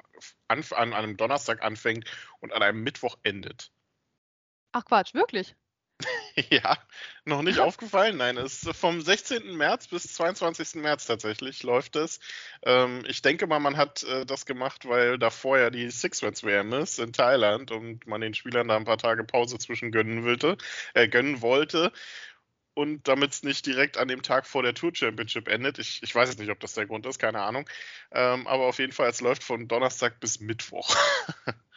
an, 0.48 0.64
an 0.76 0.94
einem 0.94 1.18
Donnerstag 1.18 1.64
anfängt 1.64 2.06
und 2.40 2.54
an 2.54 2.62
einem 2.62 2.84
Mittwoch 2.84 3.18
endet. 3.24 3.72
Ach 4.74 4.86
Quatsch, 4.86 5.16
wirklich? 5.16 5.56
ja, 6.50 6.78
noch 7.26 7.42
nicht 7.42 7.60
aufgefallen. 7.60 8.18
Nein, 8.18 8.38
es 8.38 8.64
ist 8.64 8.78
vom 8.78 9.02
16. 9.02 9.56
März 9.56 9.88
bis 9.88 10.14
22. 10.14 10.76
März 10.76 11.06
tatsächlich 11.06 11.64
läuft 11.64 11.96
es. 11.96 12.20
Ähm, 12.64 13.04
ich 13.08 13.22
denke 13.22 13.48
mal, 13.48 13.60
man 13.60 13.78
hat 13.78 14.04
äh, 14.04 14.26
das 14.26 14.46
gemacht, 14.46 14.88
weil 14.88 15.18
davor 15.18 15.58
ja 15.60 15.70
die 15.70 15.90
Six-Reds 15.90 16.44
WM 16.44 16.74
ist 16.74 17.00
in 17.00 17.14
Thailand 17.14 17.72
und 17.72 18.08
man 18.08 18.22
den 18.22 18.34
Spielern 18.34 18.68
da 18.68 18.78
ein 18.78 18.86
paar 18.86 18.98
Tage 18.98 19.24
Pause 19.24 19.58
zwischen 19.58 19.92
gönnen 19.92 20.24
wollte. 20.24 20.58
Äh, 20.94 21.08
gönnen 21.08 21.42
wollte. 21.42 21.92
Und 22.74 23.08
damit 23.10 23.32
es 23.34 23.44
nicht 23.44 23.66
direkt 23.66 23.98
an 23.98 24.08
dem 24.08 24.22
Tag 24.22 24.48
vor 24.48 24.64
der 24.64 24.74
Tour 24.74 24.92
Championship 24.94 25.50
endet. 25.50 25.80
Ich, 25.80 26.02
ich 26.02 26.16
weiß 26.16 26.30
jetzt 26.30 26.40
nicht, 26.40 26.52
ob 26.52 26.62
das 26.62 26.74
der 26.74 26.86
Grund 26.86 27.06
ist, 27.06 27.20
keine 27.20 27.42
Ahnung. 27.42 27.70
Ähm, 28.12 28.48
aber 28.48 28.66
auf 28.66 28.80
jeden 28.80 28.94
Fall, 28.94 29.10
es 29.10 29.20
läuft 29.20 29.44
von 29.44 29.68
Donnerstag 29.68 30.20
bis 30.22 30.40
Mittwoch. 30.40 30.96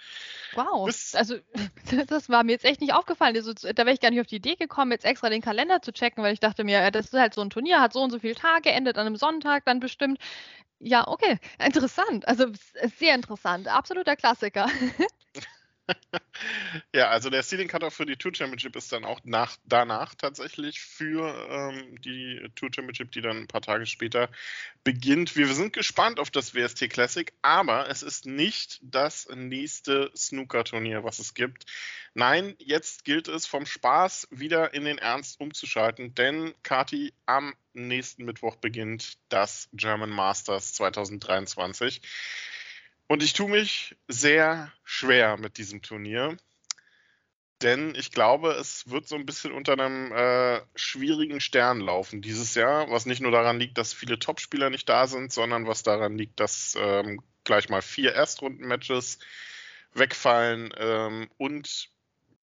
Wow, 0.54 0.84
Bis 0.84 1.14
also 1.14 1.36
das 2.08 2.28
war 2.28 2.44
mir 2.44 2.52
jetzt 2.52 2.64
echt 2.64 2.80
nicht 2.80 2.92
aufgefallen. 2.92 3.34
Also, 3.36 3.52
da 3.54 3.84
wäre 3.86 3.92
ich 3.94 4.00
gar 4.00 4.10
nicht 4.10 4.20
auf 4.20 4.26
die 4.26 4.36
Idee 4.36 4.56
gekommen, 4.56 4.92
jetzt 4.92 5.04
extra 5.04 5.30
den 5.30 5.40
Kalender 5.42 5.80
zu 5.80 5.92
checken, 5.92 6.22
weil 6.22 6.34
ich 6.34 6.40
dachte 6.40 6.64
mir, 6.64 6.90
das 6.90 7.06
ist 7.06 7.14
halt 7.14 7.34
so 7.34 7.40
ein 7.40 7.50
Turnier, 7.50 7.80
hat 7.80 7.92
so 7.92 8.02
und 8.02 8.10
so 8.10 8.18
viele 8.18 8.34
Tage, 8.34 8.70
endet 8.70 8.98
an 8.98 9.06
einem 9.06 9.16
Sonntag 9.16 9.64
dann 9.64 9.80
bestimmt. 9.80 10.18
Ja, 10.80 11.08
okay, 11.08 11.38
interessant. 11.64 12.26
Also 12.28 12.46
sehr 12.98 13.14
interessant. 13.14 13.68
Absoluter 13.68 14.16
Klassiker. 14.16 14.66
ja, 16.94 17.08
also 17.08 17.30
der 17.30 17.42
Seeding 17.42 17.68
Cutoff 17.68 17.94
für 17.94 18.06
die 18.06 18.16
Tour 18.16 18.34
Championship 18.34 18.76
ist 18.76 18.92
dann 18.92 19.04
auch 19.04 19.20
nach, 19.24 19.56
danach 19.64 20.14
tatsächlich 20.14 20.80
für 20.80 21.34
ähm, 21.50 22.00
die 22.02 22.40
Tour 22.54 22.70
Championship, 22.74 23.12
die 23.12 23.20
dann 23.20 23.38
ein 23.38 23.48
paar 23.48 23.62
Tage 23.62 23.86
später 23.86 24.28
beginnt. 24.84 25.36
Wir 25.36 25.48
sind 25.48 25.72
gespannt 25.72 26.18
auf 26.18 26.30
das 26.30 26.54
WST 26.54 26.88
Classic, 26.90 27.32
aber 27.42 27.88
es 27.88 28.02
ist 28.02 28.26
nicht 28.26 28.78
das 28.82 29.28
nächste 29.34 30.10
Snooker-Turnier, 30.16 31.04
was 31.04 31.18
es 31.18 31.34
gibt. 31.34 31.64
Nein, 32.14 32.54
jetzt 32.58 33.04
gilt 33.04 33.28
es 33.28 33.46
vom 33.46 33.66
Spaß 33.66 34.28
wieder 34.30 34.74
in 34.74 34.84
den 34.84 34.98
Ernst 34.98 35.40
umzuschalten, 35.40 36.14
denn 36.14 36.54
Kati, 36.62 37.12
am 37.26 37.54
nächsten 37.72 38.24
Mittwoch 38.24 38.56
beginnt 38.56 39.18
das 39.28 39.68
German 39.72 40.10
Masters 40.10 40.74
2023. 40.74 42.02
Und 43.08 43.22
ich 43.22 43.32
tue 43.32 43.48
mich 43.48 43.96
sehr 44.08 44.72
schwer 44.84 45.36
mit 45.36 45.58
diesem 45.58 45.82
Turnier, 45.82 46.36
denn 47.62 47.94
ich 47.94 48.10
glaube, 48.10 48.52
es 48.52 48.90
wird 48.90 49.06
so 49.06 49.14
ein 49.14 49.26
bisschen 49.26 49.52
unter 49.52 49.72
einem 49.74 50.12
äh, 50.12 50.60
schwierigen 50.74 51.40
Stern 51.40 51.80
laufen 51.80 52.20
dieses 52.20 52.54
Jahr, 52.54 52.90
was 52.90 53.06
nicht 53.06 53.20
nur 53.20 53.30
daran 53.30 53.58
liegt, 53.58 53.78
dass 53.78 53.92
viele 53.92 54.18
Topspieler 54.18 54.68
nicht 54.68 54.88
da 54.88 55.06
sind, 55.06 55.32
sondern 55.32 55.66
was 55.66 55.82
daran 55.82 56.18
liegt, 56.18 56.40
dass 56.40 56.76
ähm, 56.78 57.22
gleich 57.44 57.68
mal 57.68 57.82
vier 57.82 58.14
Erstrunden-Matches 58.14 59.18
wegfallen 59.94 60.72
ähm, 60.76 61.28
und 61.38 61.88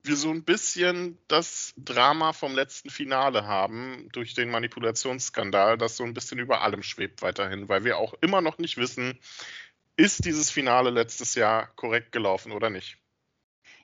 wir 0.05 0.17
so 0.17 0.31
ein 0.31 0.45
bisschen 0.45 1.19
das 1.29 1.75
Drama 1.77 2.33
vom 2.33 2.55
letzten 2.55 2.91
Finale 2.91 3.47
haben 3.47 4.09
durch 4.13 4.35
den 4.35 4.51
Manipulationsskandal, 4.51 5.79
das 5.79 5.97
so 5.97 6.05
ein 6.05 6.15
bisschen 6.15 6.39
über 6.39 6.63
allem 6.63 6.83
schwebt 6.83 7.23
weiterhin, 7.23 7.69
weil 7.69 7.85
wir 7.85 7.99
auch 7.99 8.15
immer 8.21 8.41
noch 8.41 8.59
nicht 8.59 8.77
wissen, 8.79 9.19
ist 9.97 10.25
dieses 10.25 10.51
Finale 10.51 10.91
letztes 10.91 11.35
Jahr 11.35 11.69
korrekt 11.77 12.13
gelaufen 12.13 12.53
oder 12.53 12.71
nicht. 12.71 12.99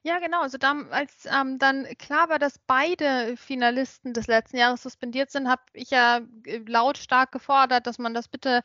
Ja, 0.02 0.18
genau. 0.18 0.42
Also 0.42 0.58
dann, 0.58 0.90
als 0.90 1.26
ähm, 1.26 1.58
dann 1.58 1.86
klar 1.98 2.28
war, 2.28 2.38
dass 2.38 2.58
beide 2.58 3.36
Finalisten 3.36 4.14
des 4.14 4.26
letzten 4.26 4.56
Jahres 4.56 4.82
suspendiert 4.82 5.30
sind, 5.30 5.48
habe 5.48 5.62
ich 5.72 5.90
ja 5.90 6.20
äh, 6.44 6.58
lautstark 6.66 7.32
gefordert, 7.32 7.86
dass 7.86 7.98
man 7.98 8.14
das 8.14 8.28
bitte 8.28 8.62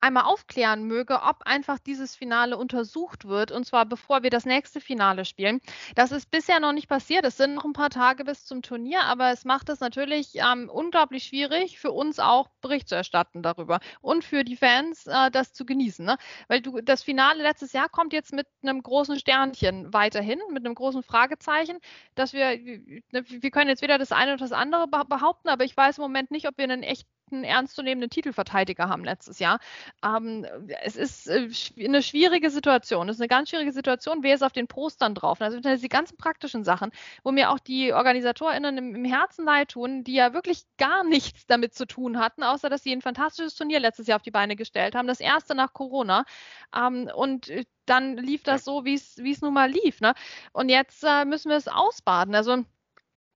einmal 0.00 0.24
aufklären 0.24 0.84
möge, 0.84 1.20
ob 1.22 1.42
einfach 1.44 1.78
dieses 1.78 2.16
Finale 2.16 2.56
untersucht 2.56 3.26
wird, 3.26 3.52
und 3.52 3.64
zwar 3.66 3.86
bevor 3.86 4.22
wir 4.22 4.30
das 4.30 4.44
nächste 4.44 4.80
Finale 4.80 5.24
spielen. 5.24 5.60
Das 5.94 6.12
ist 6.12 6.30
bisher 6.30 6.60
noch 6.60 6.72
nicht 6.72 6.88
passiert. 6.88 7.24
Es 7.24 7.36
sind 7.36 7.54
noch 7.54 7.64
ein 7.64 7.72
paar 7.72 7.90
Tage 7.90 8.24
bis 8.24 8.44
zum 8.44 8.62
Turnier, 8.62 9.02
aber 9.02 9.30
es 9.30 9.44
macht 9.44 9.68
es 9.68 9.80
natürlich 9.80 10.32
ähm, 10.34 10.70
unglaublich 10.70 11.24
schwierig, 11.24 11.78
für 11.78 11.92
uns 11.92 12.18
auch 12.18 12.48
Bericht 12.60 12.88
zu 12.88 12.94
erstatten 12.94 13.42
darüber 13.42 13.80
und 14.00 14.24
für 14.24 14.44
die 14.44 14.56
Fans 14.56 15.06
äh, 15.06 15.30
das 15.30 15.52
zu 15.52 15.64
genießen. 15.66 16.04
Ne? 16.04 16.16
Weil 16.48 16.60
du, 16.60 16.80
das 16.80 17.02
Finale 17.02 17.42
letztes 17.42 17.72
Jahr 17.72 17.88
kommt 17.88 18.12
jetzt 18.12 18.32
mit 18.32 18.46
einem 18.62 18.82
großen 18.82 19.18
Sternchen 19.18 19.92
weiterhin, 19.92 20.40
mit 20.50 20.64
einem 20.64 20.74
großen 20.74 21.02
Fragezeichen, 21.02 21.78
dass 22.14 22.32
wir, 22.32 22.56
ne, 22.56 23.24
wir 23.26 23.50
können 23.50 23.68
jetzt 23.68 23.82
weder 23.82 23.98
das 23.98 24.12
eine 24.12 24.32
oder 24.32 24.40
das 24.40 24.52
andere 24.52 24.86
behaupten, 24.88 25.48
aber 25.48 25.64
ich 25.64 25.76
weiß 25.76 25.98
im 25.98 26.02
Moment 26.02 26.30
nicht, 26.30 26.48
ob 26.48 26.56
wir 26.58 26.64
einen 26.64 26.82
echten 26.82 27.19
echten, 27.30 27.44
ernstzunehmenden 27.44 28.10
Titelverteidiger 28.10 28.88
haben 28.88 29.04
letztes 29.04 29.38
Jahr. 29.38 29.58
Ähm, 30.04 30.46
es 30.82 30.96
ist 30.96 31.28
äh, 31.28 31.48
eine 31.82 32.02
schwierige 32.02 32.50
Situation. 32.50 33.08
Es 33.08 33.16
ist 33.16 33.20
eine 33.20 33.28
ganz 33.28 33.50
schwierige 33.50 33.72
Situation. 33.72 34.22
Wer 34.22 34.34
ist 34.34 34.42
auf 34.42 34.52
den 34.52 34.66
Postern 34.66 35.14
drauf? 35.14 35.40
Also 35.40 35.60
die 35.60 35.88
ganzen 35.88 36.16
praktischen 36.16 36.64
Sachen, 36.64 36.90
wo 37.22 37.32
mir 37.32 37.50
auch 37.50 37.58
die 37.58 37.92
OrganisatorInnen 37.92 38.78
im, 38.78 38.94
im 38.94 39.04
Herzen 39.04 39.44
leid 39.44 39.70
tun, 39.70 40.04
die 40.04 40.14
ja 40.14 40.32
wirklich 40.32 40.64
gar 40.78 41.04
nichts 41.04 41.46
damit 41.46 41.74
zu 41.74 41.86
tun 41.86 42.18
hatten, 42.18 42.42
außer 42.42 42.68
dass 42.68 42.82
sie 42.82 42.92
ein 42.92 43.02
fantastisches 43.02 43.54
Turnier 43.54 43.80
letztes 43.80 44.06
Jahr 44.06 44.16
auf 44.16 44.22
die 44.22 44.30
Beine 44.30 44.56
gestellt 44.56 44.94
haben. 44.94 45.06
Das 45.06 45.20
erste 45.20 45.54
nach 45.54 45.72
Corona. 45.72 46.24
Ähm, 46.76 47.10
und 47.14 47.48
äh, 47.48 47.64
dann 47.86 48.16
lief 48.16 48.44
das 48.44 48.64
so, 48.64 48.84
wie 48.84 48.94
es 48.94 49.40
nun 49.40 49.54
mal 49.54 49.70
lief. 49.70 50.00
Ne? 50.00 50.14
Und 50.52 50.68
jetzt 50.68 51.02
äh, 51.02 51.24
müssen 51.24 51.48
wir 51.48 51.56
es 51.56 51.66
ausbaden. 51.66 52.34
Also 52.34 52.64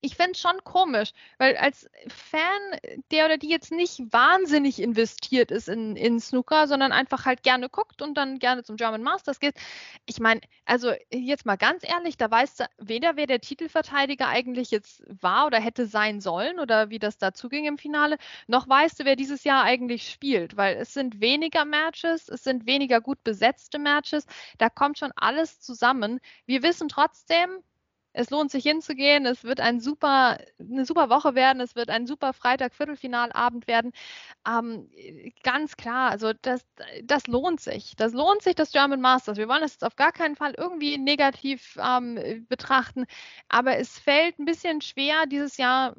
ich 0.04 0.16
fände 0.16 0.32
es 0.32 0.40
schon 0.40 0.62
komisch, 0.64 1.12
weil 1.38 1.56
als 1.56 1.88
Fan, 2.08 2.78
der 3.10 3.24
oder 3.24 3.38
die 3.38 3.48
jetzt 3.48 3.72
nicht 3.72 4.00
wahnsinnig 4.12 4.80
investiert 4.80 5.50
ist 5.50 5.68
in, 5.68 5.96
in 5.96 6.20
Snooker, 6.20 6.68
sondern 6.68 6.92
einfach 6.92 7.24
halt 7.24 7.42
gerne 7.42 7.70
guckt 7.70 8.02
und 8.02 8.14
dann 8.14 8.38
gerne 8.38 8.62
zum 8.64 8.76
German 8.76 9.02
Masters 9.02 9.40
geht. 9.40 9.54
Ich 10.04 10.20
meine, 10.20 10.42
also 10.66 10.92
jetzt 11.10 11.46
mal 11.46 11.56
ganz 11.56 11.84
ehrlich, 11.88 12.18
da 12.18 12.30
weißt 12.30 12.60
du 12.60 12.64
weder, 12.78 13.16
wer 13.16 13.26
der 13.26 13.40
Titelverteidiger 13.40 14.28
eigentlich 14.28 14.70
jetzt 14.70 15.02
war 15.22 15.46
oder 15.46 15.58
hätte 15.58 15.86
sein 15.86 16.20
sollen 16.20 16.60
oder 16.60 16.90
wie 16.90 16.98
das 16.98 17.16
dazu 17.16 17.48
ging 17.48 17.64
im 17.64 17.78
Finale, 17.78 18.18
noch 18.46 18.68
weißt 18.68 19.00
du, 19.00 19.04
wer 19.06 19.16
dieses 19.16 19.42
Jahr 19.42 19.64
eigentlich 19.64 20.10
spielt, 20.10 20.58
weil 20.58 20.76
es 20.76 20.92
sind 20.92 21.20
weniger 21.22 21.64
Matches, 21.64 22.28
es 22.28 22.44
sind 22.44 22.66
weniger 22.66 23.00
gut 23.00 23.24
besetzte 23.24 23.78
Matches, 23.78 24.26
da 24.58 24.68
kommt 24.68 24.98
schon 24.98 25.12
alles 25.16 25.60
zusammen. 25.60 26.20
Wir 26.44 26.62
wissen 26.62 26.90
trotzdem, 26.90 27.62
es 28.14 28.30
lohnt 28.30 28.50
sich 28.50 28.62
hinzugehen. 28.62 29.26
Es 29.26 29.42
wird 29.44 29.60
ein 29.60 29.80
super, 29.80 30.38
eine 30.58 30.86
super 30.86 31.10
Woche 31.10 31.34
werden. 31.34 31.60
Es 31.60 31.74
wird 31.74 31.90
ein 31.90 32.06
super 32.06 32.32
Freitag-Viertelfinalabend 32.32 33.66
werden. 33.66 33.90
Ähm, 34.48 34.88
ganz 35.42 35.76
klar, 35.76 36.10
also 36.10 36.32
das, 36.40 36.64
das 37.02 37.26
lohnt 37.26 37.60
sich. 37.60 37.96
Das 37.96 38.12
lohnt 38.12 38.42
sich, 38.42 38.54
das 38.54 38.70
German 38.70 39.00
Masters. 39.00 39.36
Wir 39.36 39.48
wollen 39.48 39.62
das 39.62 39.72
jetzt 39.72 39.84
auf 39.84 39.96
gar 39.96 40.12
keinen 40.12 40.36
Fall 40.36 40.54
irgendwie 40.56 40.96
negativ 40.96 41.76
ähm, 41.82 42.46
betrachten. 42.48 43.04
Aber 43.48 43.76
es 43.78 43.98
fällt 43.98 44.38
ein 44.38 44.44
bisschen 44.44 44.80
schwer, 44.80 45.26
dieses 45.26 45.56
Jahr 45.56 45.96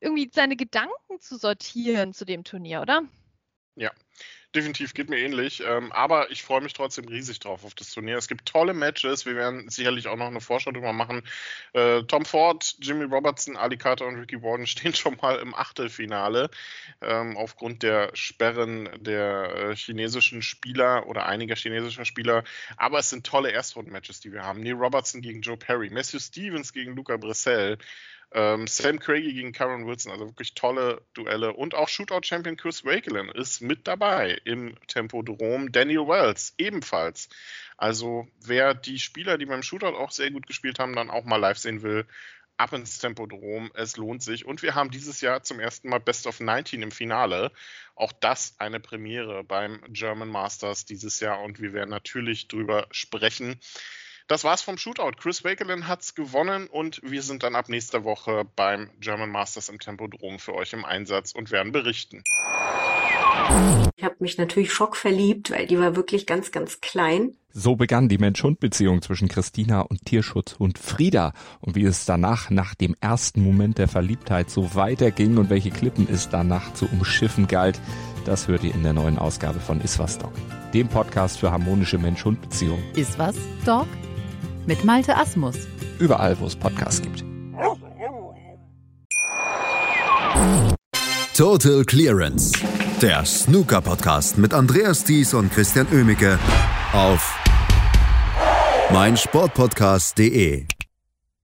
irgendwie 0.00 0.30
seine 0.32 0.56
Gedanken 0.56 1.20
zu 1.20 1.36
sortieren 1.36 2.12
zu 2.12 2.24
dem 2.24 2.42
Turnier, 2.42 2.82
oder? 2.82 3.02
Ja, 3.76 3.92
definitiv 4.54 4.94
geht 4.94 5.10
mir 5.10 5.18
ähnlich. 5.18 5.62
Ähm, 5.66 5.92
aber 5.92 6.30
ich 6.30 6.42
freue 6.42 6.60
mich 6.60 6.72
trotzdem 6.72 7.06
riesig 7.06 7.38
drauf 7.40 7.64
auf 7.64 7.74
das 7.74 7.90
Turnier. 7.92 8.16
Es 8.16 8.28
gibt 8.28 8.46
tolle 8.46 8.74
Matches. 8.74 9.26
Wir 9.26 9.36
werden 9.36 9.68
sicherlich 9.68 10.08
auch 10.08 10.16
noch 10.16 10.26
eine 10.26 10.40
Vorschau 10.40 10.72
drüber 10.72 10.92
machen. 10.92 11.22
Äh, 11.74 12.02
Tom 12.04 12.24
Ford, 12.24 12.76
Jimmy 12.80 13.04
Robertson, 13.04 13.56
Ali 13.56 13.76
Carter 13.76 14.06
und 14.06 14.16
Ricky 14.16 14.42
Warden 14.42 14.66
stehen 14.68 14.94
schon 14.94 15.16
mal 15.20 15.38
im 15.38 15.54
Achtelfinale 15.54 16.50
ähm, 17.02 17.36
aufgrund 17.36 17.82
der 17.82 18.10
Sperren 18.14 18.88
der 19.00 19.54
äh, 19.54 19.76
chinesischen 19.76 20.42
Spieler 20.42 21.06
oder 21.06 21.26
einiger 21.26 21.56
chinesischer 21.56 22.04
Spieler. 22.04 22.44
Aber 22.76 22.98
es 22.98 23.10
sind 23.10 23.26
tolle 23.26 23.50
Erstrunden-Matches, 23.50 24.20
die 24.20 24.32
wir 24.32 24.44
haben. 24.44 24.62
Neil 24.62 24.74
Robertson 24.74 25.20
gegen 25.20 25.42
Joe 25.42 25.56
Perry, 25.56 25.90
Matthew 25.90 26.20
Stevens 26.20 26.72
gegen 26.72 26.96
Luca 26.96 27.16
Bressel. 27.16 27.78
Ähm, 28.32 28.66
Sam 28.66 28.98
Craigie 28.98 29.32
gegen 29.32 29.52
Karen 29.52 29.86
Wilson, 29.86 30.12
also 30.12 30.26
wirklich 30.26 30.54
tolle 30.54 31.02
Duelle. 31.14 31.54
Und 31.54 31.74
auch 31.74 31.88
Shootout-Champion 31.88 32.56
Chris 32.56 32.84
Wakelin 32.84 33.30
ist 33.30 33.60
mit 33.62 33.86
dabei 33.88 34.38
im 34.44 34.74
Tempodrom. 34.86 35.72
Daniel 35.72 36.08
Wells 36.08 36.54
ebenfalls. 36.58 37.28
Also 37.78 38.28
wer 38.44 38.74
die 38.74 38.98
Spieler, 38.98 39.38
die 39.38 39.46
beim 39.46 39.62
Shootout 39.62 39.96
auch 39.96 40.10
sehr 40.10 40.30
gut 40.30 40.46
gespielt 40.46 40.78
haben, 40.78 40.94
dann 40.94 41.10
auch 41.10 41.24
mal 41.24 41.36
live 41.36 41.58
sehen 41.58 41.82
will, 41.82 42.06
ab 42.58 42.72
ins 42.72 42.98
Tempodrom. 42.98 43.70
Es 43.74 43.96
lohnt 43.96 44.22
sich. 44.22 44.44
Und 44.44 44.62
wir 44.62 44.74
haben 44.74 44.90
dieses 44.90 45.20
Jahr 45.20 45.42
zum 45.42 45.60
ersten 45.60 45.88
Mal 45.88 46.00
Best 46.00 46.26
of 46.26 46.40
19 46.40 46.82
im 46.82 46.90
Finale. 46.90 47.50
Auch 47.94 48.12
das 48.12 48.56
eine 48.58 48.80
Premiere 48.80 49.42
beim 49.44 49.80
German 49.88 50.28
Masters 50.28 50.84
dieses 50.84 51.20
Jahr. 51.20 51.40
Und 51.40 51.60
wir 51.60 51.72
werden 51.72 51.90
natürlich 51.90 52.48
drüber 52.48 52.86
sprechen. 52.90 53.58
Das 54.28 54.44
war's 54.44 54.60
vom 54.60 54.76
Shootout. 54.76 55.12
Chris 55.18 55.42
Wakelin 55.42 55.88
hat's 55.88 56.14
gewonnen 56.14 56.66
und 56.66 57.00
wir 57.02 57.22
sind 57.22 57.42
dann 57.42 57.54
ab 57.54 57.70
nächster 57.70 58.04
Woche 58.04 58.44
beim 58.56 58.90
German 59.00 59.30
Masters 59.30 59.70
im 59.70 59.78
Tempodrom 59.78 60.38
für 60.38 60.54
euch 60.54 60.74
im 60.74 60.84
Einsatz 60.84 61.32
und 61.32 61.50
werden 61.50 61.72
berichten. 61.72 62.22
Ich 63.96 64.04
habe 64.04 64.16
mich 64.18 64.36
natürlich 64.36 64.70
schockverliebt, 64.70 65.50
weil 65.50 65.66
die 65.66 65.78
war 65.78 65.96
wirklich 65.96 66.26
ganz, 66.26 66.52
ganz 66.52 66.82
klein. 66.82 67.38
So 67.52 67.76
begann 67.76 68.10
die 68.10 68.18
Mensch-Hund-Beziehung 68.18 69.00
zwischen 69.00 69.28
Christina 69.28 69.80
und 69.80 70.04
Tierschutzhund 70.04 70.78
Frieda. 70.78 71.32
Und 71.60 71.74
wie 71.74 71.84
es 71.84 72.04
danach, 72.04 72.50
nach 72.50 72.74
dem 72.74 72.94
ersten 73.00 73.40
Moment 73.40 73.78
der 73.78 73.88
Verliebtheit, 73.88 74.50
so 74.50 74.74
weiterging 74.74 75.38
und 75.38 75.48
welche 75.48 75.70
Klippen 75.70 76.06
es 76.12 76.28
danach 76.28 76.74
zu 76.74 76.86
umschiffen 76.86 77.48
galt, 77.48 77.80
das 78.26 78.46
hört 78.46 78.62
ihr 78.62 78.74
in 78.74 78.82
der 78.82 78.92
neuen 78.92 79.18
Ausgabe 79.18 79.58
von 79.58 79.80
Iswas 79.80 80.18
Dog, 80.18 80.32
dem 80.74 80.88
Podcast 80.88 81.38
für 81.38 81.50
harmonische 81.50 81.96
Mensch-Hund-Beziehungen. 81.96 82.84
Iswas 82.94 83.36
Dog? 83.64 83.86
Mit 84.68 84.84
Malte 84.84 85.16
Asmus. 85.16 85.56
Überall, 85.98 86.38
wo 86.38 86.46
es 86.46 86.54
Podcasts 86.54 87.02
gibt. 87.02 87.24
Total 91.34 91.84
Clearance. 91.84 92.52
Der 93.00 93.24
Snooker-Podcast 93.24 94.38
mit 94.38 94.52
Andreas 94.52 95.04
Thies 95.04 95.34
und 95.34 95.52
Christian 95.52 95.86
Oemicke 95.92 96.38
auf 96.92 97.34
meinsportpodcast.de. 98.92 100.66